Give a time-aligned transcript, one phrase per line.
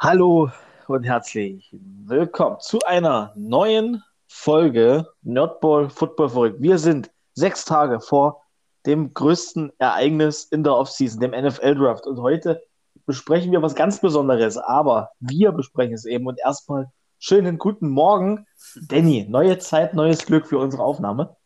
[0.00, 0.48] Hallo
[0.86, 6.62] und herzlich willkommen zu einer neuen Folge Nerdball Football verrückt.
[6.62, 8.44] Wir sind sechs Tage vor
[8.86, 12.06] dem größten Ereignis in der Offseason, dem NFL Draft.
[12.06, 12.62] Und heute
[13.06, 16.28] besprechen wir was ganz Besonderes, aber wir besprechen es eben.
[16.28, 18.46] Und erstmal schönen guten Morgen,
[18.80, 19.26] Danny.
[19.28, 21.36] Neue Zeit, neues Glück für unsere Aufnahme.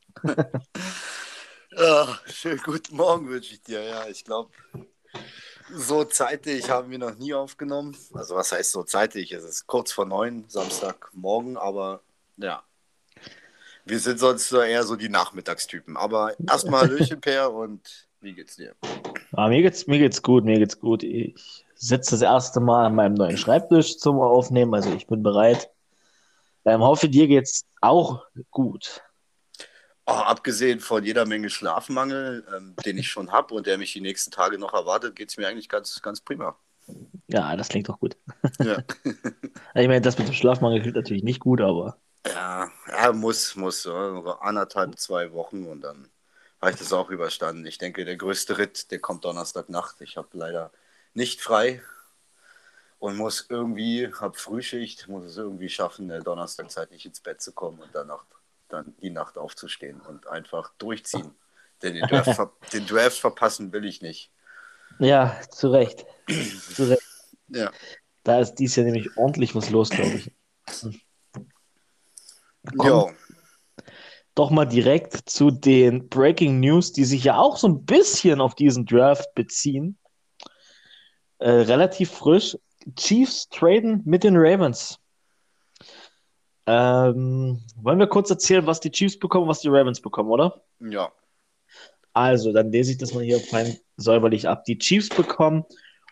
[1.74, 3.82] ja, schönen guten Morgen wünsche ich dir.
[3.82, 4.50] Ja, ich glaube,
[5.75, 7.96] so zeitig haben wir noch nie aufgenommen.
[8.14, 9.32] Also was heißt so zeitig?
[9.32, 12.00] Es ist kurz vor neun, Samstagmorgen, aber
[12.36, 12.63] ja.
[13.85, 15.96] Wir sind sonst eher so die Nachmittagstypen.
[15.96, 18.75] Aber erstmal Hallöchen, Per, und wie geht's dir?
[19.36, 21.03] Ja, mir, geht's, mir geht's gut, mir geht's gut.
[21.03, 25.71] Ich sitze das erste Mal an meinem neuen Schreibtisch zum Aufnehmen, also ich bin bereit.
[26.64, 29.02] Ähm, hoffe, dir geht's auch gut.
[30.21, 34.30] Abgesehen von jeder Menge Schlafmangel, ähm, den ich schon habe und der mich die nächsten
[34.30, 36.56] Tage noch erwartet, geht es mir eigentlich ganz, ganz prima.
[37.28, 38.16] Ja, das klingt doch gut.
[38.61, 38.78] Ja.
[39.05, 41.98] ich meine, das mit dem Schlafmangel klingt natürlich nicht gut, aber.
[42.27, 43.83] Ja, ja muss, muss.
[43.83, 46.08] So anderthalb, zwei Wochen und dann
[46.60, 47.66] habe ich das auch überstanden.
[47.66, 50.00] Ich denke, der größte Ritt, der kommt Donnerstagnacht.
[50.00, 50.70] Ich habe leider
[51.14, 51.83] nicht frei
[52.98, 57.52] und muss irgendwie, habe Frühschicht, muss es irgendwie schaffen, der Donnerstagzeit nicht ins Bett zu
[57.52, 58.24] kommen und danach
[58.72, 61.34] dann die Nacht aufzustehen und einfach durchziehen.
[61.82, 64.30] Denn den Draft, ver den Draft verpassen will ich nicht.
[64.98, 66.04] Ja, zu Recht.
[66.74, 67.02] zu Recht.
[67.48, 67.70] Ja.
[68.24, 70.30] Da ist dies Jahr nämlich ordentlich was los, glaube ich.
[72.82, 73.06] Ja.
[74.34, 78.54] Doch mal direkt zu den Breaking News, die sich ja auch so ein bisschen auf
[78.54, 79.98] diesen Draft beziehen.
[81.38, 82.56] Äh, relativ frisch.
[82.96, 84.98] Chiefs traden mit den Ravens.
[86.66, 90.62] Ähm, wollen wir kurz erzählen, was die Chiefs bekommen, was die Ravens bekommen, oder?
[90.80, 91.10] Ja.
[92.12, 94.64] Also, dann lese ich das mal hier fein säuberlich ab.
[94.64, 95.64] Die Chiefs bekommen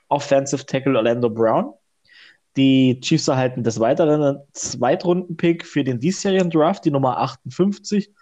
[0.08, 1.74] Offensive Tackle Orlando Brown.
[2.56, 8.12] Die Chiefs erhalten des Weiteren einen Zweitrunden-Pick für den diesjährigen Draft, die Nummer 58.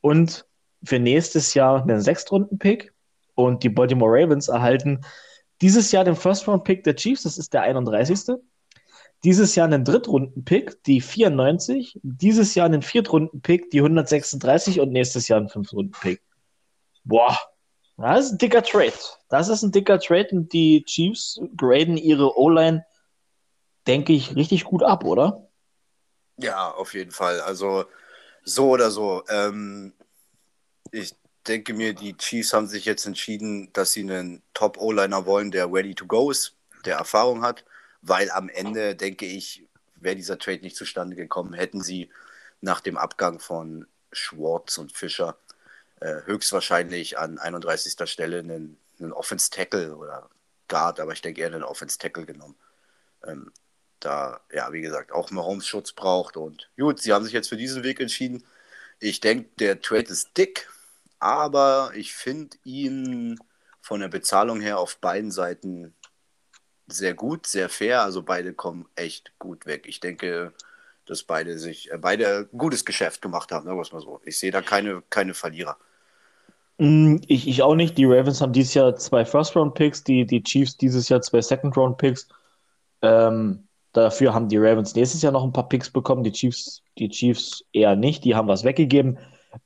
[0.00, 0.46] Und
[0.82, 2.92] für nächstes Jahr einen Sechstrunden-Pick.
[3.34, 5.02] Und die Baltimore Ravens erhalten
[5.60, 8.36] dieses Jahr den First-Round-Pick der Chiefs, das ist der 31.
[9.26, 11.98] Dieses Jahr einen Drittrunden-Pick, die 94.
[12.04, 14.78] Dieses Jahr einen Viertrunden-Pick, die 136.
[14.78, 16.22] Und nächstes Jahr einen Fünftrunden-Pick.
[17.02, 17.36] Boah,
[17.96, 18.92] das ist ein dicker Trade.
[19.28, 22.86] Das ist ein dicker Trade und die Chiefs graden ihre O-Line,
[23.88, 25.48] denke ich, richtig gut ab, oder?
[26.36, 27.40] Ja, auf jeden Fall.
[27.40, 27.86] Also
[28.44, 29.24] so oder so.
[29.28, 29.92] Ähm,
[30.92, 31.16] ich
[31.48, 35.96] denke mir, die Chiefs haben sich jetzt entschieden, dass sie einen Top-O-Liner wollen, der ready
[35.96, 36.54] to go ist,
[36.84, 37.64] der Erfahrung hat
[38.06, 42.10] weil am Ende, denke ich, wäre dieser Trade nicht zustande gekommen, hätten sie
[42.60, 45.36] nach dem Abgang von Schwartz und Fischer
[46.00, 48.08] äh, höchstwahrscheinlich an 31.
[48.08, 50.30] Stelle einen, einen Offense-Tackle oder
[50.68, 52.56] Guard, aber ich denke eher einen Offense-Tackle genommen.
[53.26, 53.50] Ähm,
[53.98, 56.36] da, ja, wie gesagt, auch Mahomes Schutz braucht.
[56.36, 58.44] Und gut, sie haben sich jetzt für diesen Weg entschieden.
[59.00, 60.68] Ich denke, der Trade ist dick,
[61.18, 63.38] aber ich finde ihn
[63.80, 65.94] von der Bezahlung her auf beiden Seiten
[66.86, 68.02] sehr gut, sehr fair.
[68.02, 69.86] Also beide kommen echt gut weg.
[69.86, 70.52] Ich denke,
[71.06, 74.20] dass beide sich, äh, beide ein gutes Geschäft gemacht haben, sagen wir es mal so.
[74.24, 75.76] Ich sehe da keine, keine Verlierer.
[76.78, 77.96] Mm, ich, ich auch nicht.
[77.96, 82.28] Die Ravens haben dieses Jahr zwei First-Round-Picks, die, die Chiefs dieses Jahr zwei Second-Round-Picks.
[83.02, 87.08] Ähm, dafür haben die Ravens nächstes Jahr noch ein paar Picks bekommen, die Chiefs, die
[87.08, 89.18] Chiefs eher nicht, die haben was weggegeben.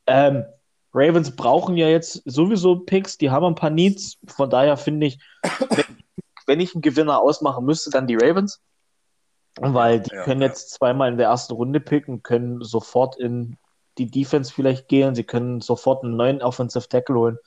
[0.07, 0.45] Ähm,
[0.93, 4.19] Ravens brauchen ja jetzt sowieso Picks, die haben ein paar Needs.
[4.27, 5.19] Von daher finde ich,
[5.71, 5.85] wenn
[6.59, 8.61] ich einen Gewinner ausmachen müsste, dann die Ravens.
[9.57, 13.57] Weil die ja, können jetzt zweimal in der ersten Runde picken, können sofort in
[13.99, 17.39] die Defense vielleicht gehen, sie können sofort einen neuen Offensive Tackle holen.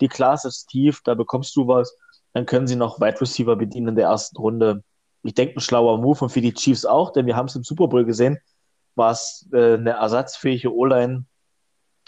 [0.00, 1.96] Die Klasse ist tief, da bekommst du was.
[2.32, 4.84] Dann können sie noch Wide Receiver bedienen in der ersten Runde.
[5.22, 7.64] Ich denke, ein schlauer Move und für die Chiefs auch, denn wir haben es im
[7.64, 8.38] Super Bowl gesehen,
[8.94, 11.26] was äh, eine ersatzfähige O-Line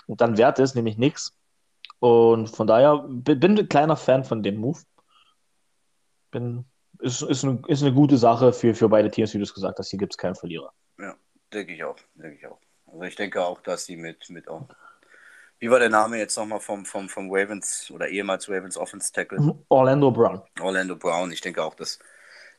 [0.08, 1.32] dann wert ist, nämlich nichts.
[2.00, 4.80] Und von daher bin ich ein kleiner Fan von dem Move
[6.34, 6.64] bin,
[7.00, 9.78] ist, ist, eine, ist eine gute Sache für, für beide Teams, wie du es gesagt
[9.78, 9.88] hast.
[9.88, 10.72] Hier gibt es keinen Verlierer.
[10.98, 11.14] Ja,
[11.52, 11.96] denke ich auch.
[12.14, 12.58] Denke ich auch.
[12.86, 14.68] Also ich denke auch, dass sie mit, mit auch.
[15.58, 19.56] Wie war der Name jetzt nochmal vom, vom, vom Ravens oder ehemals Ravens Offense Tackle?
[19.68, 20.42] Orlando Brown.
[20.60, 21.32] Orlando Brown.
[21.32, 21.98] Ich denke auch, dass,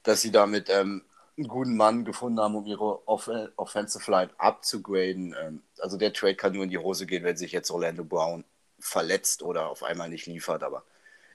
[0.03, 1.03] dass sie damit ähm,
[1.37, 5.35] einen guten Mann gefunden haben, um ihre Off Offensive Line abzugraden.
[5.39, 8.45] Ähm, also der Trade kann nur in die Hose gehen, wenn sich jetzt Orlando Brown
[8.79, 10.63] verletzt oder auf einmal nicht liefert.
[10.63, 10.83] Aber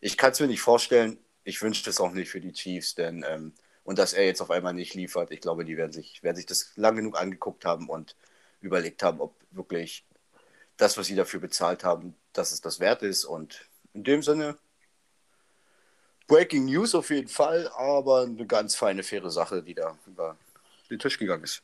[0.01, 3.25] ich kann es mir nicht vorstellen ich wünsche es auch nicht für die Chiefs, denn
[3.29, 3.53] ähm,
[3.85, 6.47] und dass er jetzt auf einmal nicht liefert, ich glaube, die werden sich, werden sich
[6.47, 8.15] das lang genug angeguckt haben und
[8.61, 10.05] überlegt haben, ob wirklich
[10.77, 13.25] das, was sie dafür bezahlt haben, dass es das wert ist.
[13.25, 14.57] Und in dem Sinne
[16.27, 20.37] Breaking News auf jeden Fall, aber eine ganz feine, faire Sache, die da über
[20.89, 21.63] den Tisch gegangen ist.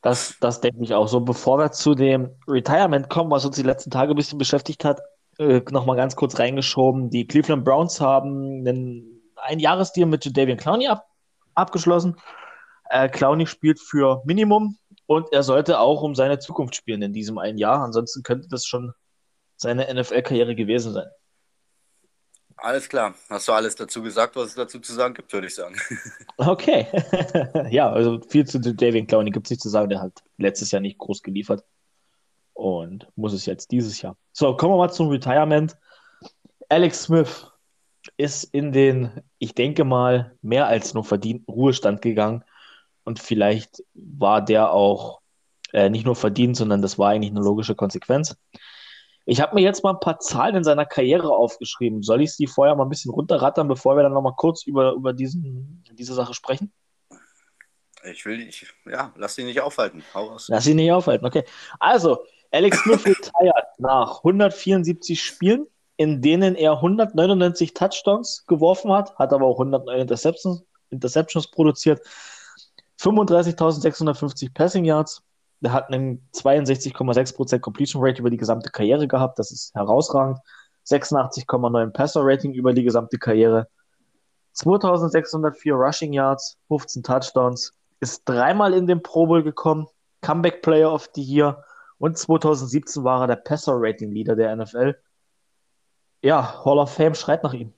[0.00, 1.20] Das, das denke ich auch so.
[1.20, 5.00] Bevor wir zu dem Retirement kommen, was uns die letzten Tage ein bisschen beschäftigt hat,
[5.38, 7.10] äh, nochmal ganz kurz reingeschoben.
[7.10, 11.06] Die Cleveland Browns haben einen Einjahresdeal mit Jadavian Clowney ab,
[11.54, 12.16] abgeschlossen.
[12.90, 17.38] Äh, Clowney spielt für Minimum und er sollte auch um seine Zukunft spielen in diesem
[17.38, 17.82] einen Jahr.
[17.82, 18.92] Ansonsten könnte das schon
[19.56, 21.08] seine NFL-Karriere gewesen sein.
[22.56, 23.14] Alles klar.
[23.28, 25.76] Hast du alles dazu gesagt, was es dazu zu sagen gibt, würde ich sagen.
[26.36, 26.86] Okay.
[27.70, 29.88] ja, also viel zu David Clowney gibt es nicht zu sagen.
[29.88, 31.64] Der hat letztes Jahr nicht groß geliefert
[32.54, 34.16] und muss es jetzt dieses Jahr.
[34.32, 35.76] So, kommen wir mal zum Retirement.
[36.68, 37.46] Alex Smith
[38.16, 42.44] ist in den, ich denke mal, mehr als nur verdienten Ruhestand gegangen.
[43.04, 45.20] Und vielleicht war der auch
[45.72, 48.36] äh, nicht nur verdient, sondern das war eigentlich eine logische Konsequenz.
[49.24, 52.02] Ich habe mir jetzt mal ein paar Zahlen in seiner Karriere aufgeschrieben.
[52.02, 55.12] Soll ich sie vorher mal ein bisschen runterrattern, bevor wir dann nochmal kurz über, über
[55.12, 56.72] diesen, diese Sache sprechen?
[58.04, 60.02] Ich will dich, ja, lass dich nicht aufhalten.
[60.12, 60.48] Hau raus.
[60.48, 61.44] Lass dich nicht aufhalten, okay.
[61.78, 65.66] Also, Alex Smith retired nach 174 Spielen,
[65.96, 72.00] in denen er 199 Touchdowns geworfen hat, hat aber auch 109 Interceptions, Interceptions produziert,
[73.00, 75.22] 35.650 Passing Yards,
[75.62, 79.38] der hat einen 62,6% Completion Rate über die gesamte Karriere gehabt.
[79.38, 80.38] Das ist herausragend.
[80.88, 83.68] 86,9 Passer Rating über die gesamte Karriere.
[84.54, 87.72] 2604 Rushing Yards, 15 Touchdowns.
[88.00, 89.86] Ist dreimal in den Pro Bowl gekommen.
[90.20, 91.62] Comeback Player of the Year.
[92.02, 95.00] Und 2017 war er der Passer Rating Leader der NFL.
[96.20, 97.72] Ja, Hall of Fame schreit nach ihm.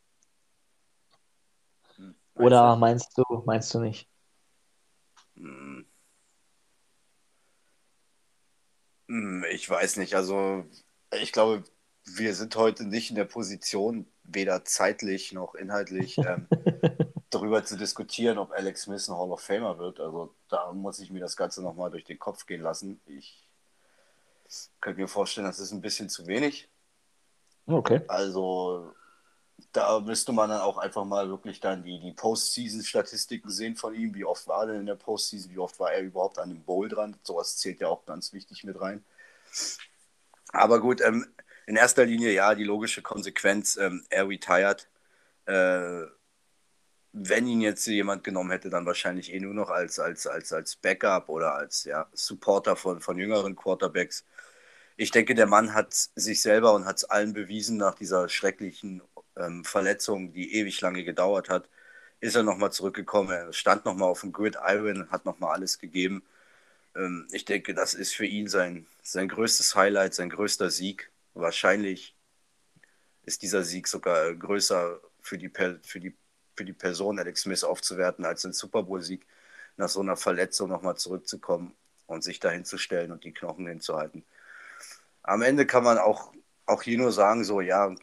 [1.97, 4.09] Hm, Oder meinst du, meinst du nicht?
[5.35, 5.85] Hm.
[9.09, 10.65] Hm, ich weiß nicht, also
[11.13, 11.63] ich glaube,
[12.07, 16.49] wir sind heute nicht in der Position, weder zeitlich noch inhaltlich, ähm,
[17.29, 20.01] darüber zu diskutieren, ob Alex Smith ein Hall of Famer wird.
[20.01, 23.03] Also da muss ich mir das Ganze nochmal durch den Kopf gehen lassen.
[23.05, 23.44] Ich
[24.81, 26.69] könnte mir vorstellen, das ist ein bisschen zu wenig.
[27.67, 28.03] Okay.
[28.09, 28.95] Also
[29.73, 34.15] da müsste man dann auch einfach mal wirklich dann die, die Postseason-Statistiken sehen von ihm.
[34.15, 35.53] Wie oft war er denn in der Postseason?
[35.53, 37.17] Wie oft war er überhaupt an dem Bowl dran?
[37.23, 39.05] Sowas zählt ja auch ganz wichtig mit rein.
[40.53, 41.27] Aber gut, ähm,
[41.67, 44.89] in erster Linie ja, die logische Konsequenz, ähm, er retired.
[45.47, 46.03] Äh,
[47.13, 50.77] wenn ihn jetzt jemand genommen hätte, dann wahrscheinlich eh nur noch als, als, als, als
[50.77, 54.25] Backup oder als ja, Supporter von, von jüngeren Quarterbacks.
[54.97, 59.03] Ich denke, der Mann hat sich selber und hat es allen bewiesen nach dieser schrecklichen
[59.37, 61.69] ähm, Verletzung, die ewig lange gedauert hat,
[62.21, 63.31] ist er nochmal zurückgekommen.
[63.31, 66.25] Er stand nochmal auf dem Gridiron, hat nochmal alles gegeben.
[66.97, 71.11] Ähm, ich denke, das ist für ihn sein, sein größtes Highlight, sein größter Sieg.
[71.35, 72.15] Wahrscheinlich
[73.25, 75.51] ist dieser Sieg sogar größer für die,
[75.83, 76.15] für die,
[76.57, 79.27] für die Person Alex Smith aufzuwerten als ein Super Bowl-Sieg,
[79.77, 81.75] nach so einer Verletzung nochmal zurückzukommen
[82.07, 84.25] und sich dahin zu stellen und die Knochen hinzuhalten.
[85.25, 86.33] Am Ende kann man auch,
[86.67, 87.95] auch hier nur sagen, so ja,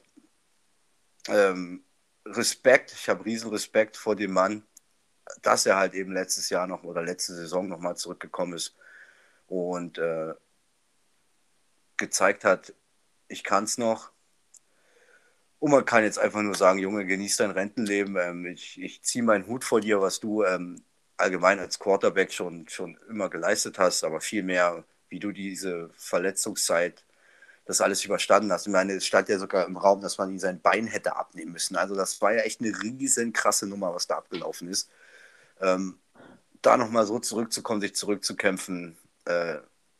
[1.28, 1.86] ähm,
[2.26, 4.64] Respekt, ich habe riesen Respekt vor dem Mann,
[5.44, 8.76] dass er halt eben letztes Jahr noch oder letzte Saison nochmal zurückgekommen ist
[9.48, 10.34] und äh,
[11.98, 12.74] gezeigt hat,
[13.28, 14.12] ich kann es noch.
[15.60, 18.18] Und man kann jetzt einfach nur sagen, Junge, genieß dein Rentenleben.
[18.18, 20.84] Ähm, ich ich ziehe meinen Hut vor dir, was du ähm,
[21.18, 27.06] allgemein als Quarterback schon, schon immer geleistet hast, aber vielmehr, wie du diese Verletzungszeit
[27.66, 28.68] das alles überstanden hast.
[28.68, 31.54] Ich meine, es stand ja sogar im Raum, dass man ihm sein Bein hätte abnehmen
[31.54, 31.76] müssen.
[31.76, 34.90] Also das war ja echt eine riesen krasse Nummer, was da abgelaufen ist.
[35.62, 36.00] Ähm,
[36.62, 38.98] da nochmal so zurückzukommen, sich zurückzukämpfen.
[39.26, 39.58] Äh,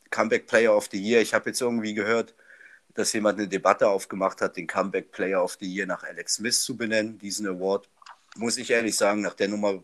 [0.10, 1.22] Comeback Player of the Year.
[1.22, 2.36] Ich habe jetzt irgendwie gehört,
[2.94, 6.62] dass jemand eine Debatte aufgemacht hat, den Comeback Player of the Year nach Alex Smith
[6.62, 7.90] zu benennen, diesen Award.
[8.36, 9.84] Muss ich ehrlich sagen, nach der Nummer,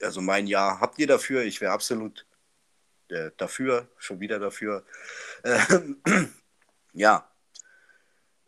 [0.00, 1.42] also mein Ja, habt ihr dafür?
[1.42, 2.26] Ich wäre absolut
[3.08, 4.84] äh, dafür, schon wieder dafür.
[5.44, 6.00] Ähm,
[6.98, 7.24] ja,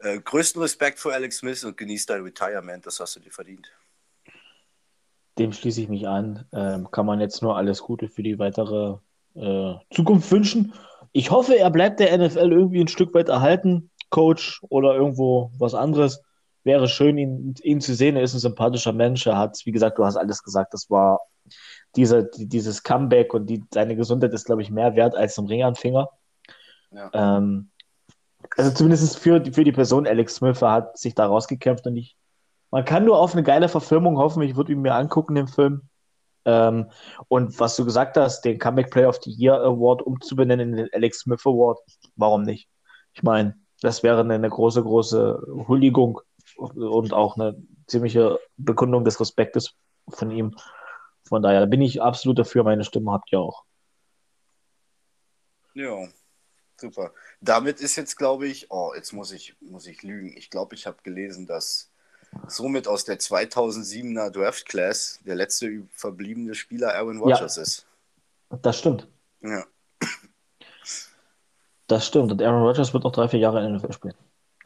[0.01, 3.71] äh, größten Respekt vor Alex Smith und genieß dein Retirement, das hast du dir verdient.
[5.39, 6.47] Dem schließe ich mich an.
[6.53, 8.97] Ähm, kann man jetzt nur alles Gute für die weitere
[9.35, 10.75] äh, Zukunft wünschen.
[11.13, 15.75] Ich hoffe, er bleibt der NFL irgendwie ein Stück weit erhalten, Coach oder irgendwo was
[15.75, 16.23] anderes.
[16.65, 18.17] Wäre schön, ihn, ihn zu sehen.
[18.17, 19.27] Er ist ein sympathischer Mensch.
[19.27, 20.75] Er hat, wie gesagt, du hast alles gesagt.
[20.75, 21.21] Das war
[21.97, 26.09] diese, dieses Comeback und die, seine Gesundheit ist, glaube ich, mehr wert als ein Ringanfänger.
[26.91, 27.11] Ja.
[27.15, 27.71] Ähm,
[28.57, 32.17] also zumindest für, für die Person Alex Smith hat sich da rausgekämpft und ich,
[32.71, 34.43] man kann nur auf eine geile Verfilmung hoffen.
[34.43, 35.83] Ich würde ihn mir angucken, den Film.
[36.45, 36.91] Ähm,
[37.29, 40.89] und was du gesagt hast, den Comeback Player of the Year Award umzubenennen in den
[40.93, 41.79] Alex Smith Award,
[42.17, 42.69] warum nicht?
[43.13, 46.21] Ich meine, das wäre eine, eine, große, große Huldigung
[46.57, 49.75] und auch eine ziemliche Bekundung des Respektes
[50.09, 50.57] von ihm.
[51.29, 53.65] Von daher bin ich absolut dafür, meine Stimme habt ihr auch.
[55.75, 56.09] Ja,
[56.81, 57.13] super.
[57.41, 60.37] Damit ist jetzt, glaube ich, oh, jetzt muss ich, muss ich lügen.
[60.37, 61.91] Ich glaube, ich habe gelesen, dass
[62.49, 67.87] somit aus der 2007er Draft Class der letzte verbliebene Spieler Aaron Rodgers ja, ist.
[68.63, 69.09] Das stimmt.
[69.43, 69.65] Ja.
[71.87, 72.31] Das stimmt.
[72.31, 74.15] Und Aaron Rodgers wird noch drei, vier Jahre in der NFL spielen.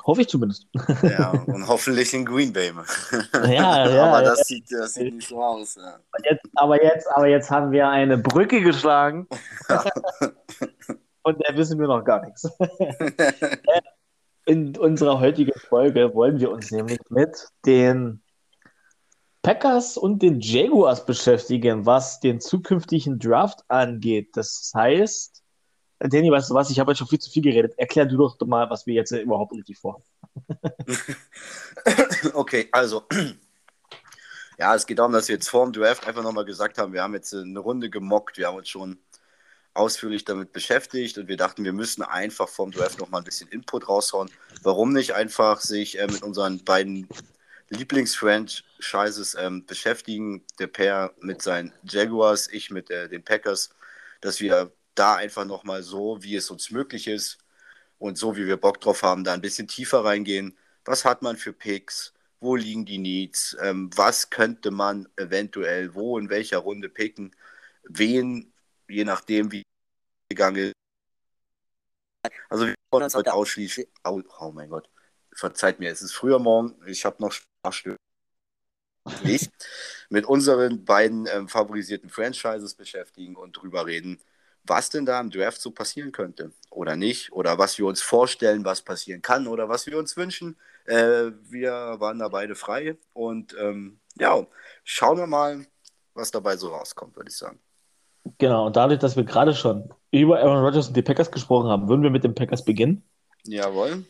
[0.05, 0.67] Hoffe ich zumindest.
[1.03, 2.73] Ja, und hoffentlich in Green Bay.
[3.33, 4.05] Ja, ja.
[4.05, 4.45] aber das, ja.
[4.45, 5.77] Sieht, das sieht nicht so aus.
[5.77, 5.99] Ja.
[6.23, 9.27] Jetzt, aber, jetzt, aber jetzt haben wir eine Brücke geschlagen.
[9.69, 9.85] Ja.
[11.25, 12.49] Und da wissen wir noch gar nichts.
[14.47, 18.23] In unserer heutigen Folge wollen wir uns nämlich mit den
[19.43, 24.37] Packers und den Jaguars beschäftigen, was den zukünftigen Draft angeht.
[24.37, 25.43] Das heißt,
[25.99, 27.73] Danny, weißt du was, ich habe jetzt schon viel zu viel geredet.
[27.79, 30.05] Erklär du doch mal, was wir jetzt überhaupt richtig vorhaben.
[32.35, 33.05] okay, also
[34.59, 37.03] ja, es geht darum, dass wir jetzt vor dem Draft einfach nochmal gesagt haben, wir
[37.03, 38.99] haben jetzt eine Runde gemockt, wir haben uns schon
[39.75, 43.89] ausführlich damit beschäftigt und wir dachten, wir müssen einfach vom Draft nochmal ein bisschen Input
[43.89, 44.31] raushauen.
[44.63, 47.09] Warum nicht einfach sich äh, mit unseren beiden
[47.71, 53.71] Lieblingsfranchises ähm, beschäftigen, der Pair mit seinen Jaguars, ich mit äh, den Packers,
[54.21, 57.39] dass wir da einfach nochmal so, wie es uns möglich ist
[57.99, 60.57] und so, wie wir Bock drauf haben, da ein bisschen tiefer reingehen.
[60.85, 62.13] Was hat man für Picks?
[62.41, 63.57] Wo liegen die Needs?
[63.61, 67.35] Ähm, was könnte man eventuell wo in welcher Runde picken?
[67.85, 68.53] Wen,
[68.89, 69.63] je nachdem, wie
[70.29, 70.75] gegangen ist.
[72.49, 73.89] Also wir wollen uns heute ausschließlich.
[74.05, 74.89] Oh, oh, mein Gott.
[75.33, 76.75] Verzeiht mir, es ist früher morgen.
[76.87, 77.99] Ich habe noch Sprachstörungen.
[80.09, 84.21] mit unseren beiden ähm, favorisierten Franchises beschäftigen und drüber reden,
[84.65, 88.65] was denn da im Draft so passieren könnte oder nicht oder was wir uns vorstellen,
[88.65, 90.57] was passieren kann oder was wir uns wünschen.
[90.87, 94.47] Äh, wir waren da beide frei und ähm, ja,
[94.85, 95.67] schauen wir mal,
[96.15, 97.61] was dabei so rauskommt, würde ich sagen.
[98.39, 101.89] Genau, und dadurch, dass wir gerade schon über Aaron Rodgers und die Packers gesprochen haben,
[101.89, 103.05] würden wir mit den Packers beginnen.
[103.45, 104.05] Jawohl.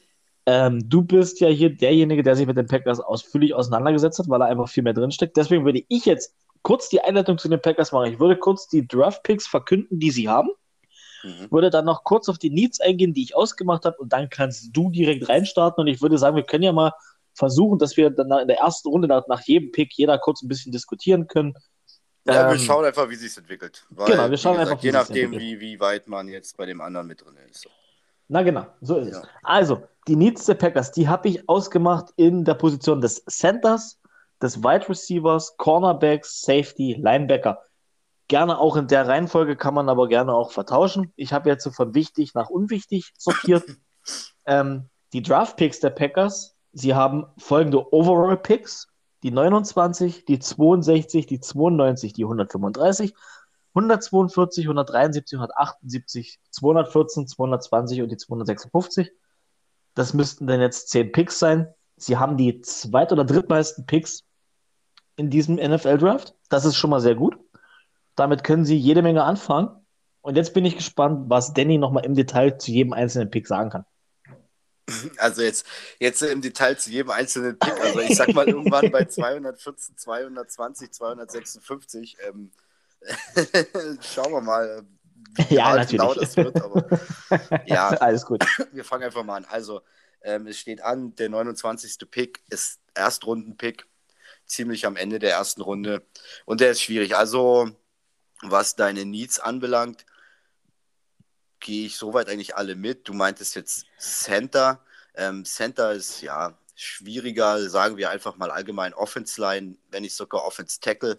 [0.46, 4.42] Ähm, du bist ja hier derjenige, der sich mit den Packers ausführlich auseinandergesetzt hat, weil
[4.42, 5.36] er einfach viel mehr drinsteckt.
[5.36, 8.12] Deswegen würde ich jetzt kurz die Einleitung zu den Packers machen.
[8.12, 10.50] Ich würde kurz die Draft-Picks verkünden, die sie haben.
[11.22, 11.50] Mhm.
[11.50, 14.76] Würde dann noch kurz auf die Needs eingehen, die ich ausgemacht habe, und dann kannst
[14.76, 15.82] du direkt reinstarten.
[15.82, 16.92] Und ich würde sagen, wir können ja mal
[17.32, 20.48] versuchen, dass wir dann in der ersten Runde nach, nach jedem Pick jeder kurz ein
[20.48, 21.54] bisschen diskutieren können.
[22.26, 23.84] Ja, ähm, wir schauen einfach, wie sich entwickelt.
[23.90, 26.66] Weil, genau, wir schauen gesagt, einfach, wie Je nachdem, wie, wie weit man jetzt bei
[26.66, 27.68] dem anderen mit drin ist.
[28.28, 29.20] Na genau, so ist ja.
[29.20, 29.28] es.
[29.42, 34.00] Also, die Needs der Packers, die habe ich ausgemacht in der Position des Centers,
[34.40, 37.62] des Wide Receivers, Cornerbacks, Safety, Linebacker.
[38.28, 41.12] Gerne auch in der Reihenfolge kann man aber gerne auch vertauschen.
[41.16, 43.64] Ich habe jetzt so von wichtig nach unwichtig sortiert.
[44.46, 48.88] ähm, die Draft Picks der Packers, sie haben folgende Overall Picks:
[49.24, 53.14] die 29, die 62, die 92, die 135,
[53.74, 59.12] 142, 173, 178, 214, 220 und die 256.
[59.94, 61.72] Das müssten dann jetzt 10 Picks sein.
[61.96, 64.24] Sie haben die zweit- oder drittmeisten Picks
[65.16, 66.34] in diesem NFL-Draft.
[66.50, 67.38] Das ist schon mal sehr gut.
[68.16, 69.70] Damit können Sie jede Menge anfangen.
[70.20, 73.70] Und jetzt bin ich gespannt, was Danny nochmal im Detail zu jedem einzelnen Pick sagen
[73.70, 73.84] kann.
[75.16, 75.66] Also jetzt,
[75.98, 77.72] jetzt im Detail zu jedem einzelnen Pick.
[77.80, 82.16] Also ich sag mal irgendwann bei 214, 220, 256.
[82.28, 82.50] Ähm,
[84.02, 84.84] schauen wir mal,
[85.48, 85.90] wie ja, natürlich.
[85.90, 86.60] genau das wird.
[86.62, 86.86] Aber
[87.66, 88.44] ja, alles gut.
[88.72, 89.46] Wir fangen einfach mal an.
[89.46, 89.80] Also
[90.22, 92.10] ähm, es steht an, der 29.
[92.10, 93.86] Pick ist Erstrunden-Pick
[94.46, 96.02] ziemlich am Ende der ersten Runde.
[96.44, 97.16] Und der ist schwierig.
[97.16, 97.70] Also,
[98.42, 100.06] was deine Needs anbelangt,
[101.64, 103.08] gehe ich soweit eigentlich alle mit.
[103.08, 104.80] Du meintest jetzt Center.
[105.16, 110.44] Ähm, Center ist ja schwieriger, sagen wir einfach mal allgemein Offense Line, wenn nicht sogar
[110.44, 111.18] Offense Tackle.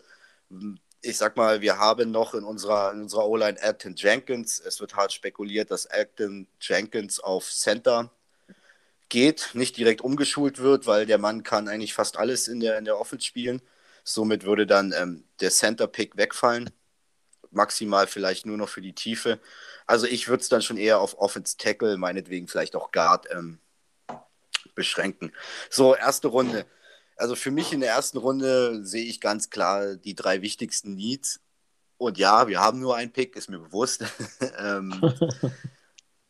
[1.02, 4.60] Ich sag mal, wir haben noch in unserer, in unserer O-Line Elton Jenkins.
[4.60, 8.12] Es wird hart spekuliert, dass Elton Jenkins auf Center
[9.10, 12.86] geht, nicht direkt umgeschult wird, weil der Mann kann eigentlich fast alles in der, in
[12.86, 13.62] der Offense spielen.
[14.04, 16.70] Somit würde dann ähm, der Center-Pick wegfallen.
[17.56, 19.40] Maximal vielleicht nur noch für die Tiefe.
[19.88, 23.60] Also ich würde es dann schon eher auf Offense Tackle, meinetwegen vielleicht auch Guard ähm,
[24.76, 25.32] beschränken.
[25.70, 26.66] So, erste Runde.
[27.18, 31.40] Also für mich in der ersten Runde sehe ich ganz klar die drei wichtigsten Needs.
[31.98, 34.04] Und ja, wir haben nur einen Pick, ist mir bewusst.
[34.60, 35.02] ähm,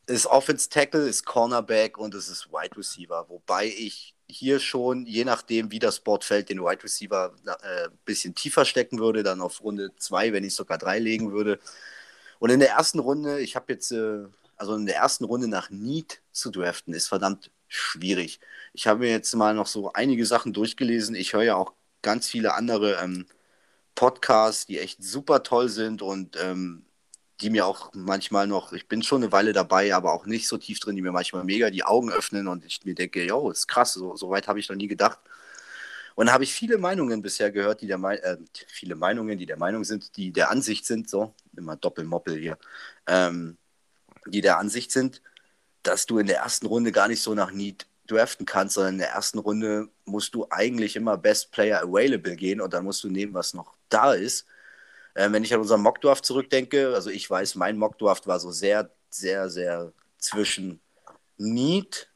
[0.08, 3.26] ist Offense Tackle, ist Cornerback und es ist Wide Receiver.
[3.30, 7.90] Wobei ich hier schon, je nachdem, wie das Board fällt, den Wide Receiver ein äh,
[8.06, 11.60] bisschen tiefer stecken würde, dann auf Runde 2, wenn ich sogar 3 legen würde.
[12.40, 14.26] Und in der ersten Runde, ich habe jetzt, äh,
[14.58, 18.40] also in der ersten Runde nach Need zu draften, ist verdammt schwierig.
[18.74, 21.16] Ich habe mir jetzt mal noch so einige Sachen durchgelesen.
[21.16, 23.26] Ich höre ja auch ganz viele andere ähm,
[23.96, 26.86] Podcasts, die echt super toll sind und ähm,
[27.42, 30.58] die mir auch manchmal noch, ich bin schon eine Weile dabei, aber auch nicht so
[30.58, 33.68] tief drin, die mir manchmal mega die Augen öffnen und ich mir denke, jo, ist
[33.68, 35.20] krass, so, so weit habe ich noch nie gedacht.
[36.16, 38.38] Und da habe ich viele Meinungen bisher gehört, die der äh,
[38.68, 42.58] viele Meinungen, die der Meinung sind, die der Ansicht sind, so, immer Doppelmoppel hier,
[43.06, 43.58] ähm,
[44.26, 45.22] die der Ansicht sind,
[45.84, 49.00] dass du in der ersten Runde gar nicht so nach Need draften kannst, sondern in
[49.00, 53.10] der ersten Runde musst du eigentlich immer Best Player Available gehen und dann musst du
[53.10, 54.46] nehmen, was noch da ist.
[55.16, 58.92] Äh, wenn ich an unseren Mockdraft zurückdenke, also ich weiß, mein Mockdraft war so sehr,
[59.10, 60.82] sehr, sehr zwischen
[61.38, 62.12] Need,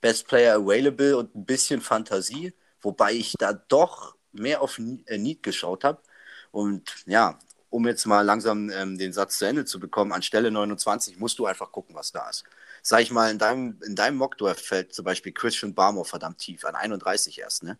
[0.00, 5.42] Best Player Available und ein bisschen Fantasie, wobei ich da doch mehr auf äh, Need
[5.42, 6.02] geschaut habe.
[6.50, 7.38] Und ja,
[7.70, 11.38] um jetzt mal langsam ähm, den Satz zu Ende zu bekommen, an Stelle 29 musst
[11.38, 12.44] du einfach gucken, was da ist.
[12.82, 16.64] Sag ich mal, in deinem, in deinem Mockdraft fällt zum Beispiel Christian Barmore verdammt tief,
[16.64, 17.78] an 31 erst, ne?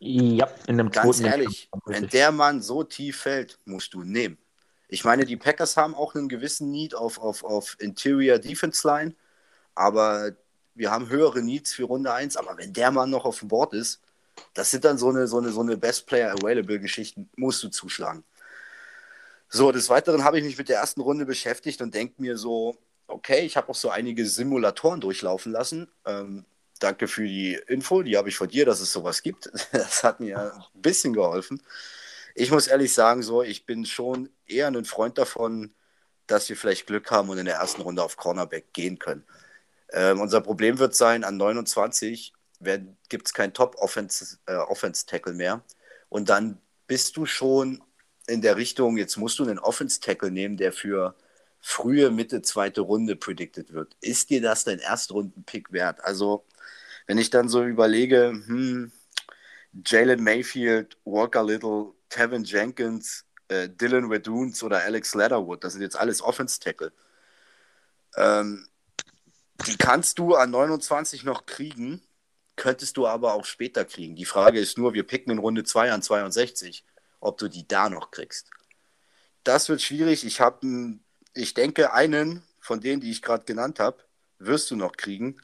[0.00, 4.38] Ja, in dem Ganz ehrlich, wenn der Mann so tief fällt, musst du nehmen.
[4.88, 9.14] Ich meine, die Packers haben auch einen gewissen Need auf, auf, auf Interior Defense Line,
[9.74, 10.32] aber
[10.74, 12.36] wir haben höhere Needs für Runde 1.
[12.36, 14.00] Aber wenn der Mann noch auf dem Board ist,
[14.54, 17.68] das sind dann so eine, so eine, so eine Best Player Available Geschichten, musst du
[17.68, 18.24] zuschlagen.
[19.48, 22.76] So, des Weiteren habe ich mich mit der ersten Runde beschäftigt und denke mir so,
[23.08, 25.90] okay, ich habe auch so einige Simulatoren durchlaufen lassen.
[26.04, 26.44] Ähm,
[26.78, 29.50] danke für die Info, die habe ich von dir, dass es sowas gibt.
[29.72, 31.62] Das hat mir ein bisschen geholfen.
[32.34, 35.74] Ich muss ehrlich sagen, so, ich bin schon eher ein Freund davon,
[36.26, 39.24] dass wir vielleicht Glück haben und in der ersten Runde auf Cornerback gehen können.
[39.92, 42.32] Ähm, unser Problem wird sein, an 29
[43.08, 45.62] gibt es kein Top-Offense-Tackle äh, mehr.
[46.08, 47.82] Und dann bist du schon
[48.26, 51.14] in der Richtung, jetzt musst du einen Offense-Tackle nehmen, der für
[51.68, 53.94] frühe, Mitte, zweite Runde predicted wird.
[54.00, 56.02] Ist dir das dein Erstrunden-Pick wert?
[56.02, 56.46] Also,
[57.06, 58.90] wenn ich dann so überlege, hm,
[59.84, 65.98] Jalen Mayfield, Walker Little, Tevin Jenkins, äh, Dylan Reduns oder Alex Leatherwood, das sind jetzt
[65.98, 66.90] alles Offense-Tackle.
[68.16, 68.66] Ähm,
[69.66, 72.00] die kannst du an 29 noch kriegen,
[72.56, 74.16] könntest du aber auch später kriegen.
[74.16, 76.86] Die Frage ist nur, wir picken in Runde 2 an 62,
[77.20, 78.48] ob du die da noch kriegst.
[79.44, 80.24] Das wird schwierig.
[80.24, 80.98] Ich habe,
[81.38, 83.98] ich denke, einen von denen, die ich gerade genannt habe,
[84.38, 85.40] wirst du noch kriegen.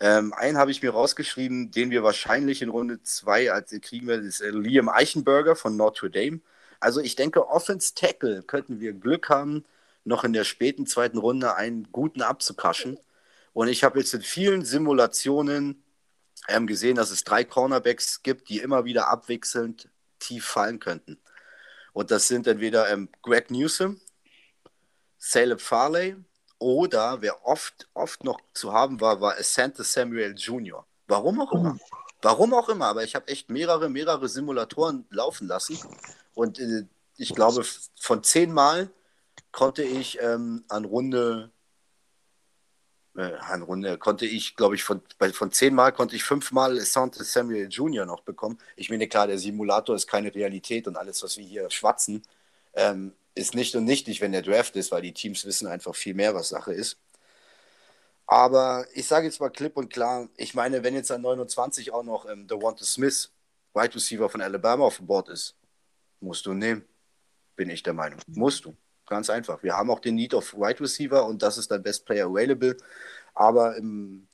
[0.00, 4.26] Ähm, einen habe ich mir rausgeschrieben, den wir wahrscheinlich in Runde 2 als kriegen werden,
[4.26, 6.40] ist äh, Liam Eichenberger von Notre Dame.
[6.80, 9.64] Also ich denke, Offense Tackle könnten wir Glück haben,
[10.04, 12.98] noch in der späten zweiten Runde einen guten abzukaschen.
[13.54, 15.82] Und ich habe jetzt in vielen Simulationen
[16.48, 21.18] ähm, gesehen, dass es drei Cornerbacks gibt, die immer wieder abwechselnd tief fallen könnten.
[21.92, 24.00] Und das sind entweder ähm, Greg Newsom,
[25.20, 26.16] Caleb Farley
[26.58, 30.86] oder wer oft, oft noch zu haben war, war Asante Samuel Jr.
[31.06, 31.78] Warum auch immer.
[32.22, 35.78] Warum auch immer, aber ich habe echt mehrere, mehrere Simulatoren laufen lassen.
[36.34, 37.64] Und äh, ich glaube,
[38.00, 38.90] von zehn Mal
[39.52, 41.50] konnte ich ähm, an Runde,
[43.16, 47.22] äh, an Runde, konnte ich, glaube ich, von, bei, von zehn konnte ich fünfmal Asante
[47.22, 48.06] Samuel Jr.
[48.06, 48.58] noch bekommen.
[48.76, 52.22] Ich meine, klar, der Simulator ist keine Realität und alles, was wir hier schwatzen,
[52.74, 56.14] ähm, ist nicht und nichtig, wenn der Draft ist, weil die Teams wissen einfach viel
[56.14, 56.98] mehr, was Sache ist.
[58.26, 62.02] Aber ich sage jetzt mal klipp und klar, ich meine, wenn jetzt an 29 auch
[62.02, 63.30] noch ähm, Devonta Smith,
[63.74, 65.54] Wide Receiver von Alabama auf dem Board ist,
[66.20, 66.84] musst du nehmen,
[67.54, 68.18] bin ich der Meinung.
[68.26, 68.74] Musst du.
[69.06, 69.62] Ganz einfach.
[69.62, 72.76] Wir haben auch den Need of Wide Receiver und das ist dein Best Player Available.
[73.34, 74.26] Aber im,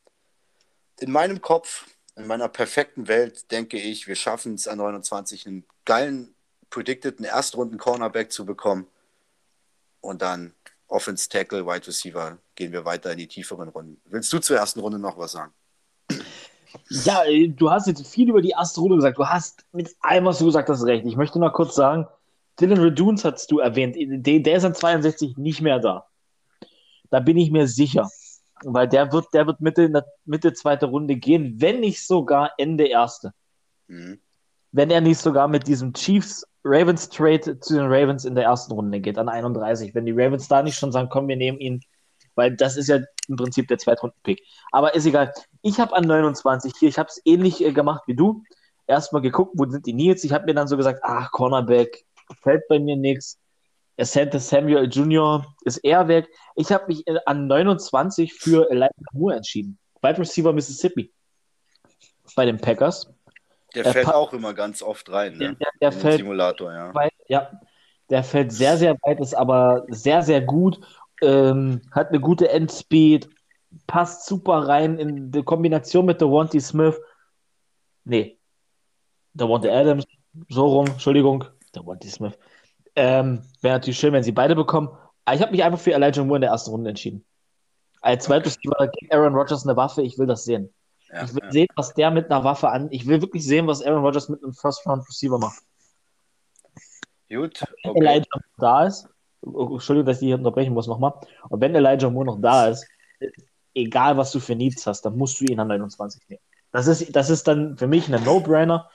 [1.00, 1.86] in meinem Kopf,
[2.16, 6.34] in meiner perfekten Welt, denke ich, wir schaffen es an 29 einen geilen
[6.72, 8.88] predicted, einen Erstrunden-Cornerback zu bekommen.
[10.00, 10.52] Und dann
[10.88, 14.00] Offense Tackle, Wide Receiver, gehen wir weiter in die tieferen Runden.
[14.06, 15.52] Willst du zur ersten Runde noch was sagen?
[16.88, 19.18] Ja, du hast jetzt viel über die erste Runde gesagt.
[19.18, 21.06] Du hast mit allem, was du gesagt hast, recht.
[21.06, 22.06] Ich möchte noch kurz sagen,
[22.60, 23.96] Dylan Reduns hast du erwähnt.
[23.96, 26.06] Der ist an 62 nicht mehr da.
[27.10, 28.08] Da bin ich mir sicher.
[28.64, 33.34] Weil der wird, der wird Mitte, Mitte zweite Runde gehen, wenn nicht sogar Ende erste.
[33.88, 34.20] Mhm.
[34.70, 38.72] Wenn er nicht sogar mit diesem Chiefs Ravens Trade zu den Ravens in der ersten
[38.72, 39.94] Runde geht, an 31.
[39.94, 41.80] Wenn die Ravens da nicht schon sagen, komm, wir nehmen ihn,
[42.34, 44.42] weil das ist ja im Prinzip der Zweitrunden-Pick.
[44.70, 45.32] Aber ist egal.
[45.62, 48.42] Ich habe an 29 hier, ich habe es ähnlich äh, gemacht wie du.
[48.86, 50.24] Erstmal geguckt, wo sind die Needs.
[50.24, 52.04] Ich habe mir dann so gesagt, ach, Cornerback,
[52.42, 53.38] fällt bei mir nichts.
[53.98, 55.44] Santa Samuel Jr.
[55.64, 56.28] ist eher weg.
[56.56, 59.78] Ich habe mich äh, an 29 für Elijah Moore entschieden.
[60.00, 61.12] Wide Receiver Mississippi.
[62.34, 63.12] Bei den Packers.
[63.74, 65.56] Der fällt auch immer ganz oft rein, ne?
[65.56, 66.94] Der, der fällt Simulator, ja.
[66.94, 67.50] Weit, ja.
[68.10, 70.80] Der fällt sehr, sehr weit, ist aber sehr, sehr gut.
[71.22, 73.28] Ähm, hat eine gute Endspeed.
[73.86, 77.00] passt super rein in die Kombination mit Devontae Smith.
[78.04, 78.38] Nee,
[79.34, 80.04] Devontae Adams,
[80.48, 82.38] so rum, Entschuldigung, Devontae Smith.
[82.96, 84.88] Ähm, Wäre natürlich schön, wenn sie beide bekommen.
[85.24, 87.24] Aber ich habe mich einfach für Elijah Moore in der ersten Runde entschieden.
[88.02, 88.88] Als zweites okay.
[88.98, 90.72] gibt Aaron Rodgers eine Waffe, ich will das sehen.
[91.12, 91.52] Ja, ich will ja.
[91.52, 92.88] sehen, was der mit einer Waffe an.
[92.90, 95.62] Ich will wirklich sehen, was Aaron Rodgers mit einem First Round Receiver macht.
[97.28, 97.62] Gut.
[97.62, 97.94] Okay.
[97.94, 99.08] Wenn Elijah da ist,
[99.42, 101.12] oh, Entschuldigung, dass ich hier unterbrechen muss nochmal.
[101.48, 102.86] Und wenn Elijah Moore noch da ist,
[103.74, 106.42] egal was du für Needs hast, dann musst du ihn an 29 nehmen.
[106.72, 108.88] Das ist, das ist dann für mich ein No-Brainer.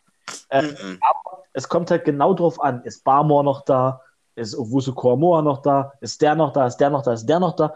[0.50, 1.00] Äh, mhm.
[1.02, 4.02] Aber es kommt halt genau drauf an, ist Barmore noch da,
[4.36, 7.40] ist Owusu Kormoa noch da, ist der noch da, ist der noch da, ist der
[7.40, 7.74] noch da.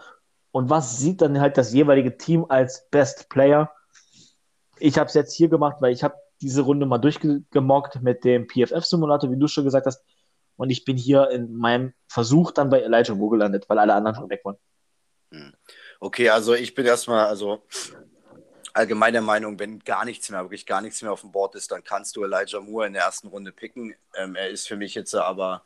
[0.52, 3.72] Und was sieht dann halt das jeweilige Team als Best Player?
[4.82, 8.48] Ich habe es jetzt hier gemacht, weil ich habe diese Runde mal durchgemockt mit dem
[8.48, 10.04] PFF-Simulator, wie du schon gesagt hast.
[10.58, 14.16] Und ich bin hier in meinem Versuch dann bei Elijah Moore gelandet, weil alle anderen
[14.16, 14.58] schon weg waren.
[15.32, 15.54] Hm.
[16.00, 17.62] Okay, also ich bin erstmal, also
[18.74, 21.84] allgemeine Meinung, wenn gar nichts mehr, wirklich gar nichts mehr auf dem Board ist, dann
[21.84, 23.96] kannst du Elijah Moore in der ersten Runde picken.
[24.16, 25.64] Ähm, er ist für mich jetzt aber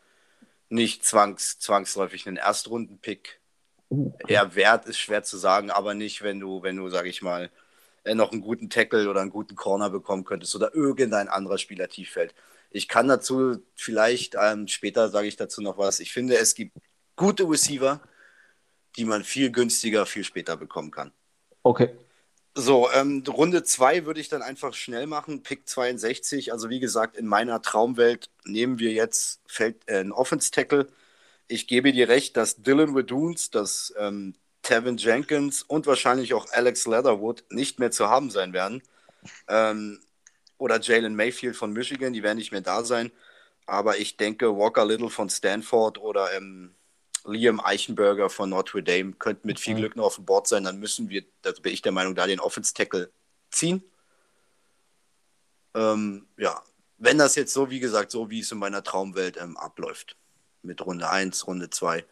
[0.69, 3.39] nicht zwangs, zwangsläufig ein Erstrunden-Pick.
[4.27, 7.51] Er wert ist schwer zu sagen, aber nicht, wenn du, wenn du, sag ich mal,
[8.13, 12.11] noch einen guten Tackle oder einen guten Corner bekommen könntest oder irgendein anderer Spieler tief
[12.11, 12.35] fällt.
[12.69, 15.99] Ich kann dazu vielleicht, ähm, später sage ich dazu noch was.
[15.99, 16.77] Ich finde, es gibt
[17.15, 18.01] gute Receiver,
[18.97, 21.11] die man viel günstiger, viel später bekommen kann.
[21.63, 21.89] Okay.
[22.53, 25.43] So, ähm, Runde 2 würde ich dann einfach schnell machen.
[25.43, 26.53] Pick 62.
[26.53, 30.87] Also wie gesagt, in meiner Traumwelt nehmen wir jetzt Feld, äh, einen Offense-Tackle.
[31.47, 36.87] Ich gebe dir recht, dass Dylan Wadoons, dass ähm, Tevin Jenkins und wahrscheinlich auch Alex
[36.87, 38.81] Leatherwood nicht mehr zu haben sein werden.
[39.47, 40.01] Ähm,
[40.57, 43.11] oder Jalen Mayfield von Michigan, die werden nicht mehr da sein.
[43.67, 46.73] Aber ich denke, Walker Little von Stanford oder ähm,
[47.25, 49.79] Liam Eichenberger von Notre Dame könnten mit viel mhm.
[49.79, 50.63] Glück noch auf dem Board sein.
[50.63, 53.11] Dann müssen wir, da bin ich der Meinung, da den Offense-Tackle
[53.51, 53.83] ziehen.
[55.75, 56.61] Ähm, ja,
[56.97, 60.17] wenn das jetzt so, wie gesagt, so wie es in meiner Traumwelt ähm, abläuft.
[60.63, 62.03] Mit Runde 1, Runde 2.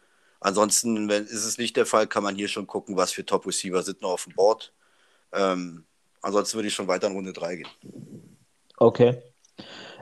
[0.44, 3.82] Ansonsten, wenn, ist es nicht der Fall, kann man hier schon gucken, was für Top-Receiver
[3.82, 4.74] sind noch auf dem Board.
[5.32, 5.86] Ähm,
[6.20, 7.68] ansonsten würde ich schon weiter in Runde 3 gehen.
[8.76, 9.22] Okay.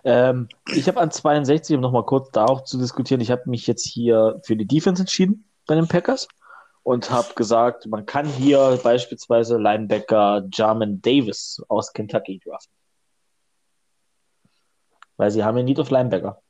[0.02, 3.68] Ähm, ich habe an 62, um nochmal kurz da auch zu diskutieren, ich habe mich
[3.68, 6.26] jetzt hier für die Defense entschieden bei den Packers
[6.82, 12.76] und habe gesagt, man kann hier beispielsweise Linebacker Jarman Davis aus Kentucky draften.
[15.16, 16.42] Weil sie haben ja Need of Linebacker.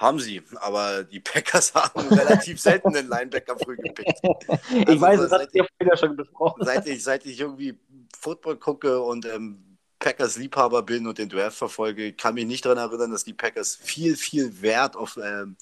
[0.00, 4.18] Haben sie, aber die Packers haben relativ selten den Linebacker früh gepickt.
[4.24, 6.64] Also ich weiß, das hat ihr vorher schon besprochen.
[6.64, 7.78] Seit ich, seit ich irgendwie
[8.18, 13.10] Football gucke und ähm, Packers-Liebhaber bin und den Draft verfolge, kann mich nicht daran erinnern,
[13.10, 15.56] dass die Packers viel, viel Wert auf ähm,